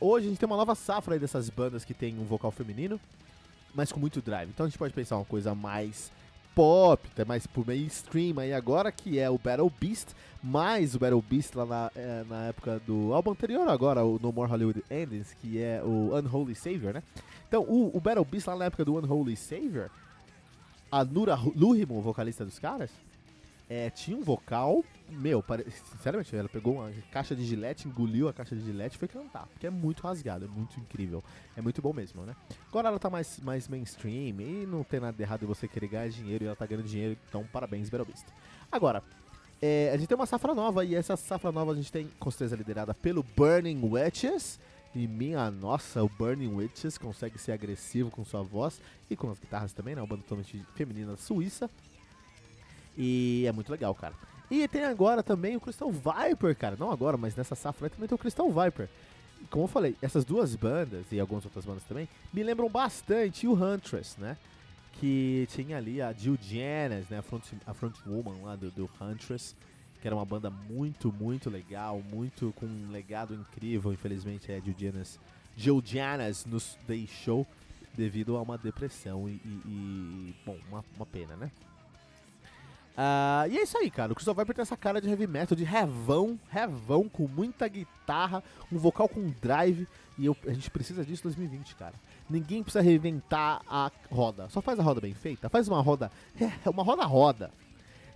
hoje 0.00 0.26
a 0.26 0.28
gente 0.30 0.38
tem 0.38 0.46
uma 0.46 0.56
nova 0.56 0.74
safra 0.74 1.14
aí 1.14 1.20
dessas 1.20 1.50
bandas 1.50 1.84
que 1.84 1.94
tem 1.94 2.18
um 2.18 2.24
vocal 2.24 2.50
feminino, 2.50 3.00
mas 3.74 3.90
com 3.90 3.98
muito 3.98 4.20
drive. 4.20 4.50
Então 4.50 4.66
a 4.66 4.68
gente 4.68 4.78
pode 4.78 4.94
pensar 4.94 5.16
uma 5.16 5.24
coisa 5.24 5.54
mais 5.54 6.10
pop, 6.54 7.08
até 7.12 7.24
mais 7.24 7.46
pro 7.46 7.64
mainstream 7.66 8.38
aí 8.38 8.52
agora, 8.52 8.90
que 8.90 9.18
é 9.18 9.30
o 9.30 9.38
Battle 9.38 9.72
Beast, 9.80 10.08
mais 10.42 10.94
o 10.94 10.98
Battle 10.98 11.22
Beast 11.22 11.54
lá 11.54 11.64
na, 11.64 11.90
é, 11.94 12.24
na 12.28 12.44
época 12.46 12.80
do 12.86 13.14
álbum 13.14 13.30
anterior 13.30 13.68
agora, 13.68 14.04
o 14.04 14.18
No 14.20 14.32
More 14.32 14.50
Hollywood 14.50 14.84
Endings, 14.90 15.34
que 15.40 15.60
é 15.60 15.82
o 15.82 16.14
Unholy 16.16 16.54
Savior, 16.54 16.94
né? 16.94 17.02
Então, 17.48 17.62
o, 17.62 17.96
o 17.96 18.00
Battle 18.00 18.24
Beast 18.24 18.46
lá 18.46 18.56
na 18.56 18.64
época 18.66 18.84
do 18.84 18.96
Unholy 18.96 19.36
Savior, 19.36 19.90
a 20.90 21.04
Nura 21.04 21.36
Luhimo, 21.36 22.00
vocalista 22.00 22.44
dos 22.44 22.58
caras, 22.58 22.90
é, 23.70 23.88
tinha 23.88 24.16
um 24.16 24.20
vocal, 24.20 24.84
meu, 25.08 25.40
pare... 25.40 25.64
sinceramente, 25.70 26.34
ela 26.34 26.48
pegou 26.48 26.74
uma 26.74 26.90
caixa 27.12 27.36
de 27.36 27.44
gilete, 27.44 27.86
engoliu 27.86 28.28
a 28.28 28.32
caixa 28.32 28.56
de 28.56 28.62
gilete 28.62 28.96
e 28.96 28.98
foi 28.98 29.06
cantar. 29.06 29.46
Porque 29.46 29.64
é 29.64 29.70
muito 29.70 30.02
rasgado, 30.02 30.44
é 30.44 30.48
muito 30.48 30.80
incrível. 30.80 31.22
É 31.56 31.62
muito 31.62 31.80
bom 31.80 31.92
mesmo, 31.92 32.22
né? 32.22 32.34
Agora 32.66 32.88
ela 32.88 32.98
tá 32.98 33.08
mais, 33.08 33.38
mais 33.38 33.68
mainstream 33.68 34.40
e 34.40 34.66
não 34.66 34.82
tem 34.82 34.98
nada 34.98 35.22
errado 35.22 35.46
você 35.46 35.68
querer 35.68 35.86
ganhar 35.86 36.08
dinheiro 36.08 36.42
e 36.42 36.46
ela 36.48 36.56
tá 36.56 36.66
ganhando 36.66 36.84
dinheiro, 36.84 37.16
então 37.28 37.46
parabéns, 37.52 37.88
Battle 37.88 38.06
Beast. 38.06 38.26
Agora, 38.72 39.04
é, 39.62 39.92
a 39.94 39.96
gente 39.96 40.08
tem 40.08 40.16
uma 40.16 40.26
safra 40.26 40.52
nova 40.52 40.84
e 40.84 40.96
essa 40.96 41.16
safra 41.16 41.52
nova 41.52 41.70
a 41.70 41.76
gente 41.76 41.92
tem 41.92 42.10
com 42.18 42.30
certeza 42.30 42.56
liderada 42.56 42.92
pelo 42.92 43.22
Burning 43.22 43.80
Witches. 43.84 44.58
E 44.92 45.06
minha 45.06 45.48
nossa, 45.52 46.02
o 46.02 46.08
Burning 46.08 46.52
Witches 46.52 46.98
consegue 46.98 47.38
ser 47.38 47.52
agressivo 47.52 48.10
com 48.10 48.24
sua 48.24 48.42
voz 48.42 48.80
e 49.08 49.14
com 49.14 49.30
as 49.30 49.38
guitarras 49.38 49.72
também, 49.72 49.94
né? 49.94 50.00
Uma 50.00 50.08
banda 50.08 50.22
totalmente 50.22 50.60
feminina 50.74 51.16
suíça. 51.16 51.70
E 53.02 53.46
é 53.46 53.52
muito 53.52 53.72
legal, 53.72 53.94
cara. 53.94 54.12
E 54.50 54.68
tem 54.68 54.84
agora 54.84 55.22
também 55.22 55.56
o 55.56 55.60
Crystal 55.60 55.90
Viper, 55.90 56.54
cara. 56.54 56.76
Não 56.78 56.90
agora, 56.90 57.16
mas 57.16 57.34
nessa 57.34 57.54
safra 57.54 57.88
também 57.88 58.06
tem 58.06 58.14
o 58.14 58.18
Crystal 58.18 58.46
Viper. 58.52 58.90
Como 59.48 59.64
eu 59.64 59.68
falei, 59.68 59.96
essas 60.02 60.22
duas 60.22 60.54
bandas 60.54 61.06
e 61.10 61.18
algumas 61.18 61.46
outras 61.46 61.64
bandas 61.64 61.82
também 61.84 62.06
me 62.30 62.42
lembram 62.42 62.68
bastante 62.68 63.46
o 63.46 63.54
Huntress, 63.54 64.20
né? 64.20 64.36
Que 65.00 65.48
tinha 65.50 65.78
ali 65.78 66.02
a 66.02 66.12
Jill 66.12 66.38
Janis, 66.42 67.08
né? 67.08 67.20
A, 67.20 67.22
front, 67.22 67.42
a 67.66 67.72
frontwoman 67.72 68.42
lá 68.42 68.54
do, 68.54 68.70
do 68.70 68.90
Huntress, 69.00 69.56
que 70.02 70.06
era 70.06 70.14
uma 70.14 70.26
banda 70.26 70.50
muito, 70.50 71.10
muito 71.10 71.48
legal, 71.48 72.02
muito 72.02 72.52
com 72.56 72.66
um 72.66 72.90
legado 72.90 73.34
incrível. 73.34 73.94
Infelizmente, 73.94 74.52
a 74.52 74.60
Jill 74.60 74.74
Janis, 74.78 75.18
Jill 75.56 75.82
Janis 75.82 76.44
nos 76.44 76.76
deixou 76.86 77.46
devido 77.94 78.36
a 78.36 78.42
uma 78.42 78.58
depressão 78.58 79.26
e, 79.26 79.40
e, 79.42 79.48
e 79.64 80.34
bom, 80.44 80.58
uma, 80.68 80.84
uma 80.98 81.06
pena, 81.06 81.34
né? 81.34 81.50
Uh, 82.96 83.50
e 83.50 83.58
é 83.58 83.62
isso 83.62 83.78
aí, 83.78 83.90
cara. 83.90 84.12
O 84.12 84.14
Crystal 84.14 84.34
Viper 84.34 84.54
tem 84.54 84.62
essa 84.62 84.76
cara 84.76 85.00
de 85.00 85.08
heavy 85.08 85.26
metal, 85.26 85.56
de 85.56 85.64
revão, 85.64 86.38
revão, 86.48 87.08
com 87.08 87.26
muita 87.26 87.66
guitarra, 87.68 88.42
um 88.70 88.78
vocal 88.78 89.08
com 89.08 89.30
drive. 89.40 89.86
E 90.18 90.26
eu, 90.26 90.36
a 90.46 90.52
gente 90.52 90.70
precisa 90.70 91.04
disso 91.04 91.22
em 91.22 91.28
2020, 91.30 91.76
cara. 91.76 91.94
Ninguém 92.28 92.62
precisa 92.62 92.82
reinventar 92.82 93.62
a 93.68 93.90
roda. 94.10 94.48
Só 94.50 94.60
faz 94.60 94.78
a 94.78 94.82
roda 94.82 95.00
bem 95.00 95.14
feita. 95.14 95.48
Faz 95.48 95.66
uma 95.68 95.80
roda. 95.80 96.10
É, 96.64 96.68
uma 96.68 96.82
roda-roda. 96.82 97.50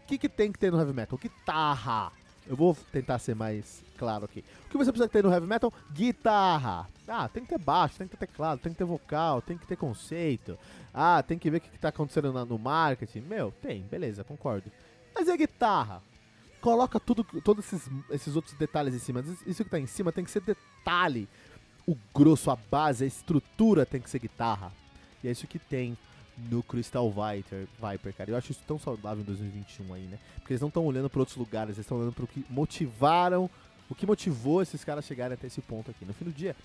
O 0.02 0.06
que, 0.06 0.18
que 0.18 0.28
tem 0.28 0.52
que 0.52 0.58
ter 0.58 0.70
no 0.70 0.78
heavy 0.78 0.92
metal? 0.92 1.18
Guitarra. 1.18 2.12
Eu 2.46 2.56
vou 2.56 2.76
tentar 2.92 3.18
ser 3.18 3.34
mais 3.34 3.82
claro 3.96 4.24
aqui. 4.24 4.44
O 4.66 4.70
que 4.70 4.76
você 4.76 4.92
precisa 4.92 5.08
ter 5.08 5.24
no 5.24 5.32
heavy 5.32 5.46
metal? 5.46 5.72
Guitarra. 5.92 6.88
Ah, 7.08 7.28
tem 7.28 7.42
que 7.42 7.48
ter 7.48 7.58
baixo, 7.58 7.96
tem 7.96 8.06
que 8.06 8.16
ter 8.16 8.26
teclado, 8.26 8.60
tem 8.60 8.72
que 8.72 8.78
ter 8.78 8.84
vocal, 8.84 9.40
tem 9.40 9.56
que 9.56 9.66
ter 9.66 9.76
conceito. 9.76 10.58
Ah, 10.92 11.22
tem 11.22 11.38
que 11.38 11.50
ver 11.50 11.58
o 11.58 11.60
que 11.60 11.74
está 11.74 11.88
acontecendo 11.88 12.32
no 12.44 12.58
marketing. 12.58 13.20
Meu, 13.20 13.52
tem, 13.62 13.82
beleza, 13.82 14.24
concordo. 14.24 14.70
Mas 15.14 15.28
é 15.28 15.36
guitarra. 15.36 16.02
Coloca 16.60 16.98
tudo, 17.00 17.24
todos 17.42 17.64
esses, 17.66 17.90
esses 18.10 18.36
outros 18.36 18.54
detalhes 18.54 18.94
em 18.94 18.98
cima. 18.98 19.24
Isso 19.46 19.62
que 19.62 19.68
está 19.68 19.78
em 19.78 19.86
cima 19.86 20.12
tem 20.12 20.24
que 20.24 20.30
ser 20.30 20.42
detalhe. 20.42 21.28
O 21.86 21.96
grosso, 22.14 22.50
a 22.50 22.56
base, 22.56 23.04
a 23.04 23.06
estrutura 23.06 23.86
tem 23.86 24.00
que 24.00 24.08
ser 24.08 24.18
guitarra. 24.18 24.72
E 25.22 25.28
é 25.28 25.30
isso 25.30 25.46
que 25.46 25.58
tem 25.58 25.96
no 26.50 26.62
Crystal 26.62 27.08
Viper, 27.08 27.66
Viper, 27.80 28.14
cara. 28.14 28.30
Eu 28.30 28.36
acho 28.36 28.52
isso 28.52 28.62
tão 28.66 28.78
saudável 28.78 29.22
em 29.22 29.26
2021 29.26 29.94
aí, 29.94 30.02
né? 30.02 30.18
Porque 30.36 30.52
eles 30.52 30.60
não 30.60 30.68
estão 30.68 30.84
olhando 30.84 31.08
para 31.08 31.20
outros 31.20 31.36
lugares, 31.36 31.76
eles 31.76 31.86
estão 31.86 31.98
olhando 31.98 32.12
para 32.12 32.24
o 32.24 32.28
que 32.28 32.44
motivaram, 32.50 33.48
o 33.88 33.94
que 33.94 34.06
motivou 34.06 34.62
esses 34.62 34.84
caras 34.84 35.04
chegarem 35.04 35.34
até 35.34 35.46
esse 35.46 35.60
ponto 35.60 35.90
aqui. 35.90 36.04
No 36.04 36.12
fim 36.12 36.24
do 36.24 36.32
dia, 36.32 36.56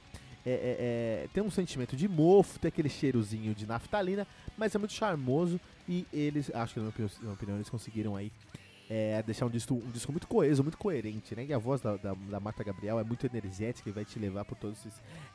é, 0.45 0.51
é, 0.51 0.53
é, 0.53 1.27
tem 1.33 1.43
um 1.43 1.51
sentimento 1.51 1.95
de 1.95 2.07
mofo, 2.07 2.59
tem 2.59 2.69
aquele 2.69 2.89
cheirozinho 2.89 3.53
de 3.53 3.65
naftalina, 3.65 4.25
mas 4.57 4.73
é 4.73 4.77
muito 4.77 4.93
charmoso 4.93 5.59
e 5.87 6.07
eles, 6.13 6.49
acho 6.53 6.73
que 6.75 6.79
na 6.79 6.91
minha 6.95 7.33
opinião, 7.33 7.57
eles 7.57 7.69
conseguiram 7.69 8.15
aí 8.15 8.31
é, 8.89 9.21
deixar 9.21 9.45
um 9.45 9.49
disco, 9.49 9.75
um 9.75 9.91
disco 9.91 10.11
muito 10.11 10.27
coeso, 10.27 10.63
muito 10.63 10.77
coerente, 10.77 11.35
né? 11.35 11.45
E 11.45 11.53
a 11.53 11.59
voz 11.59 11.79
da, 11.79 11.95
da, 11.95 12.13
da 12.13 12.39
Marta 12.39 12.63
Gabriel 12.63 12.99
é 12.99 13.03
muito 13.03 13.23
energética 13.25 13.87
e 13.87 13.91
vai 13.91 14.03
te 14.03 14.17
levar 14.17 14.43
por 14.45 14.57
toda 14.57 14.75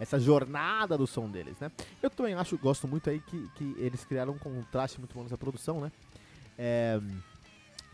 essa 0.01 0.19
jornada 0.19 0.99
do 0.99 1.07
som 1.07 1.31
deles, 1.31 1.59
né? 1.61 1.71
Eu 2.03 2.11
também 2.11 2.35
acho, 2.35 2.59
gosto 2.59 2.89
muito 2.89 3.09
aí 3.09 3.21
que, 3.21 3.49
que 3.55 3.75
eles 3.79 4.05
criaram 4.05 4.33
um 4.33 4.39
contraste 4.39 4.99
muito 4.99 5.15
bom 5.15 5.23
nessa 5.23 5.39
produção, 5.39 5.81
né? 5.81 5.93
É, 6.59 7.01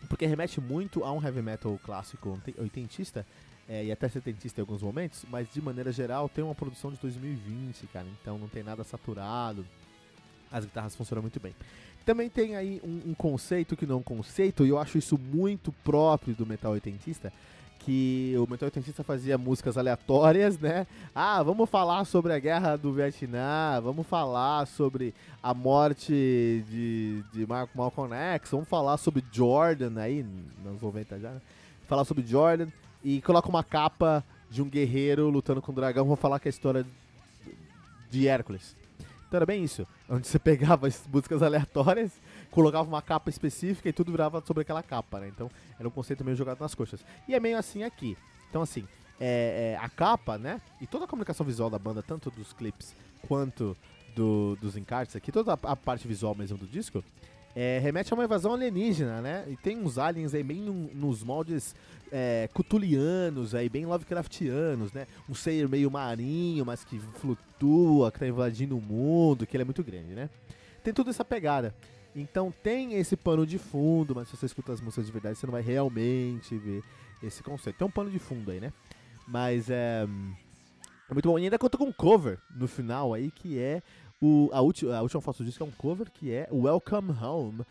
porque 0.08 0.24
remete 0.24 0.60
muito 0.62 1.04
a 1.04 1.12
um 1.12 1.22
heavy 1.22 1.42
metal 1.42 1.78
clássico 1.84 2.40
oitentista, 2.58 3.26
é, 3.68 3.84
e 3.84 3.92
até 3.92 4.08
setentista 4.08 4.60
em 4.60 4.62
alguns 4.62 4.82
momentos, 4.82 5.24
mas 5.30 5.46
de 5.52 5.62
maneira 5.62 5.92
geral 5.92 6.28
tem 6.28 6.42
uma 6.42 6.56
produção 6.56 6.90
de 6.90 6.96
2020, 6.96 7.86
cara, 7.86 8.06
então 8.20 8.36
não 8.36 8.48
tem 8.48 8.64
nada 8.64 8.82
saturado, 8.82 9.64
as 10.50 10.64
guitarras 10.64 10.96
funcionam 10.96 11.22
muito 11.22 11.38
bem. 11.38 11.54
Também 12.04 12.28
tem 12.28 12.56
aí 12.56 12.80
um, 12.84 13.10
um 13.10 13.14
conceito 13.14 13.76
que 13.76 13.86
não 13.86 13.96
é 13.96 13.98
um 13.98 14.02
conceito, 14.02 14.64
e 14.64 14.68
eu 14.68 14.78
acho 14.78 14.98
isso 14.98 15.18
muito 15.18 15.72
próprio 15.84 16.34
do 16.34 16.46
metal 16.46 16.72
oitentista, 16.72 17.32
que 17.80 18.34
o 18.36 18.50
metal 18.50 18.66
oitentista 18.66 19.02
fazia 19.02 19.38
músicas 19.38 19.78
aleatórias, 19.78 20.58
né? 20.58 20.86
Ah, 21.14 21.42
vamos 21.42 21.68
falar 21.68 22.04
sobre 22.04 22.32
a 22.32 22.38
guerra 22.38 22.76
do 22.76 22.92
Vietnã, 22.92 23.80
vamos 23.82 24.06
falar 24.06 24.66
sobre 24.66 25.14
a 25.42 25.54
morte 25.54 26.12
de, 26.68 27.22
de 27.32 27.46
Malcolm 27.46 28.14
X, 28.14 28.50
vamos 28.50 28.68
falar 28.68 28.96
sobre 28.96 29.24
Jordan 29.32 29.98
aí, 30.00 30.24
nos 30.64 30.80
90 30.80 31.18
já, 31.20 31.30
né? 31.30 31.40
Falar 31.86 32.04
sobre 32.04 32.26
Jordan, 32.26 32.68
e 33.02 33.20
coloca 33.22 33.48
uma 33.48 33.64
capa 33.64 34.24
de 34.50 34.62
um 34.62 34.68
guerreiro 34.68 35.28
lutando 35.28 35.62
com 35.62 35.72
um 35.72 35.74
dragão. 35.74 36.04
Vou 36.04 36.16
falar 36.16 36.38
que 36.38 36.48
é 36.48 36.50
a 36.50 36.54
história 36.54 36.86
de 38.10 38.28
Hércules. 38.28 38.76
Então 39.30 39.38
era 39.38 39.46
bem 39.46 39.62
isso, 39.62 39.86
onde 40.08 40.26
você 40.26 40.40
pegava 40.40 40.88
as 40.88 41.06
músicas 41.06 41.40
aleatórias, 41.40 42.10
colocava 42.50 42.88
uma 42.88 43.00
capa 43.00 43.30
específica 43.30 43.88
e 43.88 43.92
tudo 43.92 44.10
virava 44.10 44.42
sobre 44.44 44.62
aquela 44.62 44.82
capa, 44.82 45.20
né? 45.20 45.28
Então 45.28 45.48
era 45.78 45.86
um 45.86 45.90
conceito 45.90 46.24
meio 46.24 46.36
jogado 46.36 46.58
nas 46.58 46.74
coxas. 46.74 47.04
E 47.28 47.34
é 47.36 47.38
meio 47.38 47.56
assim 47.56 47.84
aqui. 47.84 48.18
Então 48.48 48.60
assim, 48.60 48.88
é, 49.20 49.76
é, 49.78 49.84
a 49.84 49.88
capa, 49.88 50.36
né? 50.36 50.60
E 50.80 50.86
toda 50.86 51.04
a 51.04 51.08
comunicação 51.08 51.46
visual 51.46 51.70
da 51.70 51.78
banda, 51.78 52.02
tanto 52.02 52.28
dos 52.28 52.52
clipes 52.52 52.92
quanto 53.28 53.76
do, 54.16 54.56
dos 54.60 54.76
encartes 54.76 55.14
aqui, 55.14 55.30
toda 55.30 55.52
a, 55.52 55.58
a 55.62 55.76
parte 55.76 56.08
visual 56.08 56.34
mesmo 56.34 56.58
do 56.58 56.66
disco, 56.66 57.04
é, 57.54 57.78
remete 57.78 58.12
a 58.12 58.16
uma 58.16 58.24
invasão 58.24 58.52
alienígena, 58.52 59.20
né? 59.20 59.44
E 59.48 59.56
tem 59.56 59.76
uns 59.78 59.98
aliens 59.98 60.34
aí 60.34 60.42
bem 60.42 60.60
nos 60.94 61.22
moldes 61.22 61.74
é, 62.12 62.48
cutulianos, 62.52 63.54
aí, 63.54 63.68
bem 63.68 63.86
Lovecraftianos, 63.86 64.92
né? 64.92 65.06
Um 65.28 65.34
ser 65.34 65.68
meio 65.68 65.90
marinho, 65.90 66.64
mas 66.64 66.84
que 66.84 66.98
flutua, 66.98 68.10
que 68.12 68.18
tá 68.18 68.26
invadindo 68.26 68.76
o 68.76 68.80
mundo, 68.80 69.46
que 69.46 69.56
ele 69.56 69.62
é 69.62 69.64
muito 69.64 69.82
grande, 69.82 70.14
né? 70.14 70.30
Tem 70.82 70.92
toda 70.94 71.10
essa 71.10 71.24
pegada. 71.24 71.74
Então 72.14 72.52
tem 72.62 72.94
esse 72.94 73.16
pano 73.16 73.46
de 73.46 73.58
fundo, 73.58 74.14
mas 74.14 74.28
se 74.28 74.36
você 74.36 74.46
escuta 74.46 74.72
as 74.72 74.80
músicas 74.80 75.06
de 75.06 75.12
verdade, 75.12 75.38
você 75.38 75.46
não 75.46 75.52
vai 75.52 75.62
realmente 75.62 76.56
ver 76.56 76.82
esse 77.22 77.42
conceito. 77.42 77.76
Tem 77.76 77.86
um 77.86 77.90
pano 77.90 78.10
de 78.10 78.18
fundo 78.18 78.50
aí, 78.50 78.60
né? 78.60 78.72
Mas 79.26 79.70
é. 79.70 80.06
É 81.08 81.12
muito 81.12 81.28
bom. 81.28 81.38
E 81.38 81.44
ainda 81.44 81.58
conta 81.58 81.76
com 81.76 81.84
um 81.84 81.92
cover 81.92 82.38
no 82.54 82.68
final 82.68 83.12
aí, 83.12 83.32
que 83.32 83.58
é 83.58 83.82
o, 84.20 84.50
a, 84.52 84.60
ulti, 84.60 84.86
a 84.86 85.00
última 85.00 85.20
foto 85.20 85.38
do 85.38 85.44
disco 85.44 85.64
é 85.64 85.66
um 85.66 85.70
cover 85.70 86.10
que 86.10 86.32
é 86.32 86.48
Welcome 86.52 87.12
Home 87.22 87.64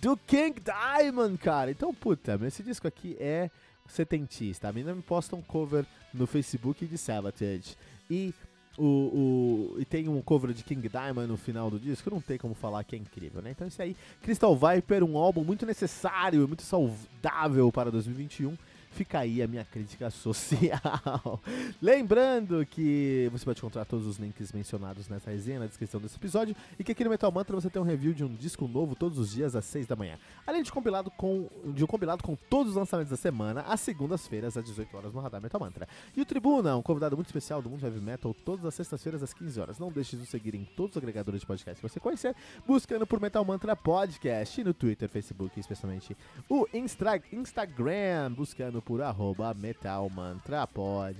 do 0.00 0.16
King 0.16 0.60
Diamond, 0.60 1.36
cara. 1.38 1.70
Então, 1.70 1.92
puta, 1.92 2.38
esse 2.46 2.62
disco 2.62 2.86
aqui 2.86 3.16
é 3.18 3.50
setentista. 3.88 4.68
A 4.68 4.72
menina 4.72 4.94
me 4.94 5.02
posta 5.02 5.34
um 5.34 5.42
cover 5.42 5.84
no 6.12 6.26
Facebook 6.26 6.86
de 6.86 6.96
Sabotage. 6.96 7.76
E 8.08 8.32
o, 8.78 8.84
o, 8.84 9.80
e 9.80 9.84
tem 9.84 10.08
um 10.08 10.20
cover 10.20 10.52
de 10.52 10.62
King 10.62 10.88
Diamond 10.88 11.26
no 11.26 11.36
final 11.36 11.70
do 11.70 11.78
disco, 11.78 12.10
não 12.10 12.20
tem 12.20 12.38
como 12.38 12.54
falar 12.54 12.84
que 12.84 12.94
é 12.94 12.98
incrível, 12.98 13.40
né? 13.40 13.50
Então 13.50 13.66
isso 13.66 13.80
aí, 13.80 13.96
Crystal 14.22 14.54
Viper, 14.54 15.02
um 15.02 15.16
álbum 15.16 15.42
muito 15.42 15.64
necessário, 15.64 16.46
muito 16.46 16.62
saudável 16.62 17.72
para 17.72 17.90
2021 17.90 18.56
Fica 18.96 19.18
aí 19.18 19.42
a 19.42 19.46
minha 19.46 19.62
crítica 19.62 20.08
social. 20.08 21.38
Lembrando 21.82 22.64
que 22.64 23.28
você 23.30 23.44
pode 23.44 23.58
encontrar 23.58 23.84
todos 23.84 24.06
os 24.06 24.16
links 24.16 24.52
mencionados 24.52 25.06
nessa 25.06 25.30
resenha 25.30 25.60
na 25.60 25.66
descrição 25.66 26.00
desse 26.00 26.16
episódio 26.16 26.56
e 26.78 26.82
que 26.82 26.92
aqui 26.92 27.04
no 27.04 27.10
Metal 27.10 27.30
Mantra 27.30 27.54
você 27.54 27.68
tem 27.68 27.82
um 27.82 27.84
review 27.84 28.14
de 28.14 28.24
um 28.24 28.34
disco 28.34 28.66
novo 28.66 28.96
todos 28.96 29.18
os 29.18 29.32
dias 29.32 29.54
às 29.54 29.66
6 29.66 29.86
da 29.86 29.94
manhã. 29.94 30.18
Além 30.46 30.62
de, 30.62 30.72
compilado 30.72 31.10
com, 31.10 31.46
de 31.74 31.84
um 31.84 31.86
compilado 31.86 32.24
com 32.24 32.34
todos 32.48 32.70
os 32.70 32.76
lançamentos 32.78 33.10
da 33.10 33.18
semana, 33.18 33.60
às 33.68 33.80
segundas-feiras 33.80 34.56
às 34.56 34.64
18 34.64 34.96
horas 34.96 35.12
no 35.12 35.20
Radar 35.20 35.42
Metal 35.42 35.60
Mantra. 35.60 35.86
E 36.16 36.22
o 36.22 36.24
Tribuna, 36.24 36.74
um 36.74 36.80
convidado 36.80 37.16
muito 37.16 37.26
especial 37.26 37.60
do 37.60 37.68
mundo 37.68 37.84
heavy 37.84 38.00
metal, 38.00 38.32
todas 38.32 38.64
as 38.64 38.72
sextas-feiras 38.72 39.22
às 39.22 39.34
15 39.34 39.60
horas. 39.60 39.78
Não 39.78 39.92
deixe 39.92 40.12
de 40.12 40.22
nos 40.22 40.30
seguir 40.30 40.54
em 40.54 40.64
todos 40.64 40.92
os 40.92 40.96
agregadores 40.96 41.42
de 41.42 41.46
podcast 41.46 41.82
que 41.82 41.86
você 41.86 42.00
conhecer, 42.00 42.34
buscando 42.66 43.06
por 43.06 43.20
Metal 43.20 43.44
Mantra 43.44 43.76
Podcast 43.76 44.64
no 44.64 44.72
Twitter, 44.72 45.06
Facebook, 45.06 45.60
especialmente 45.60 46.16
o 46.48 46.66
Instra 46.72 47.20
Instagram, 47.30 48.32
buscando 48.32 48.85
por 48.86 49.02
arroba 49.02 49.52
metalmantrapod. 49.52 51.16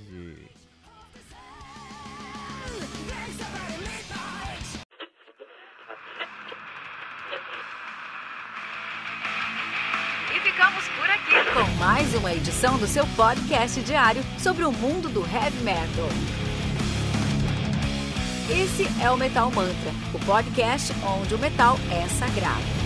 E 10.32 10.40
ficamos 10.40 10.88
por 10.88 11.10
aqui 11.10 11.34
com 11.52 11.78
mais 11.78 12.14
uma 12.14 12.32
edição 12.32 12.78
do 12.78 12.86
seu 12.86 13.04
podcast 13.16 13.82
diário 13.82 14.22
sobre 14.38 14.64
o 14.64 14.70
mundo 14.70 15.08
do 15.08 15.20
heavy 15.22 15.60
metal. 15.64 16.08
Esse 18.48 18.86
é 19.02 19.10
o 19.10 19.16
Metal 19.16 19.50
Mantra, 19.50 19.90
o 20.14 20.24
podcast 20.24 20.92
onde 21.04 21.34
o 21.34 21.38
metal 21.38 21.76
é 21.90 22.06
sagrado. 22.10 22.85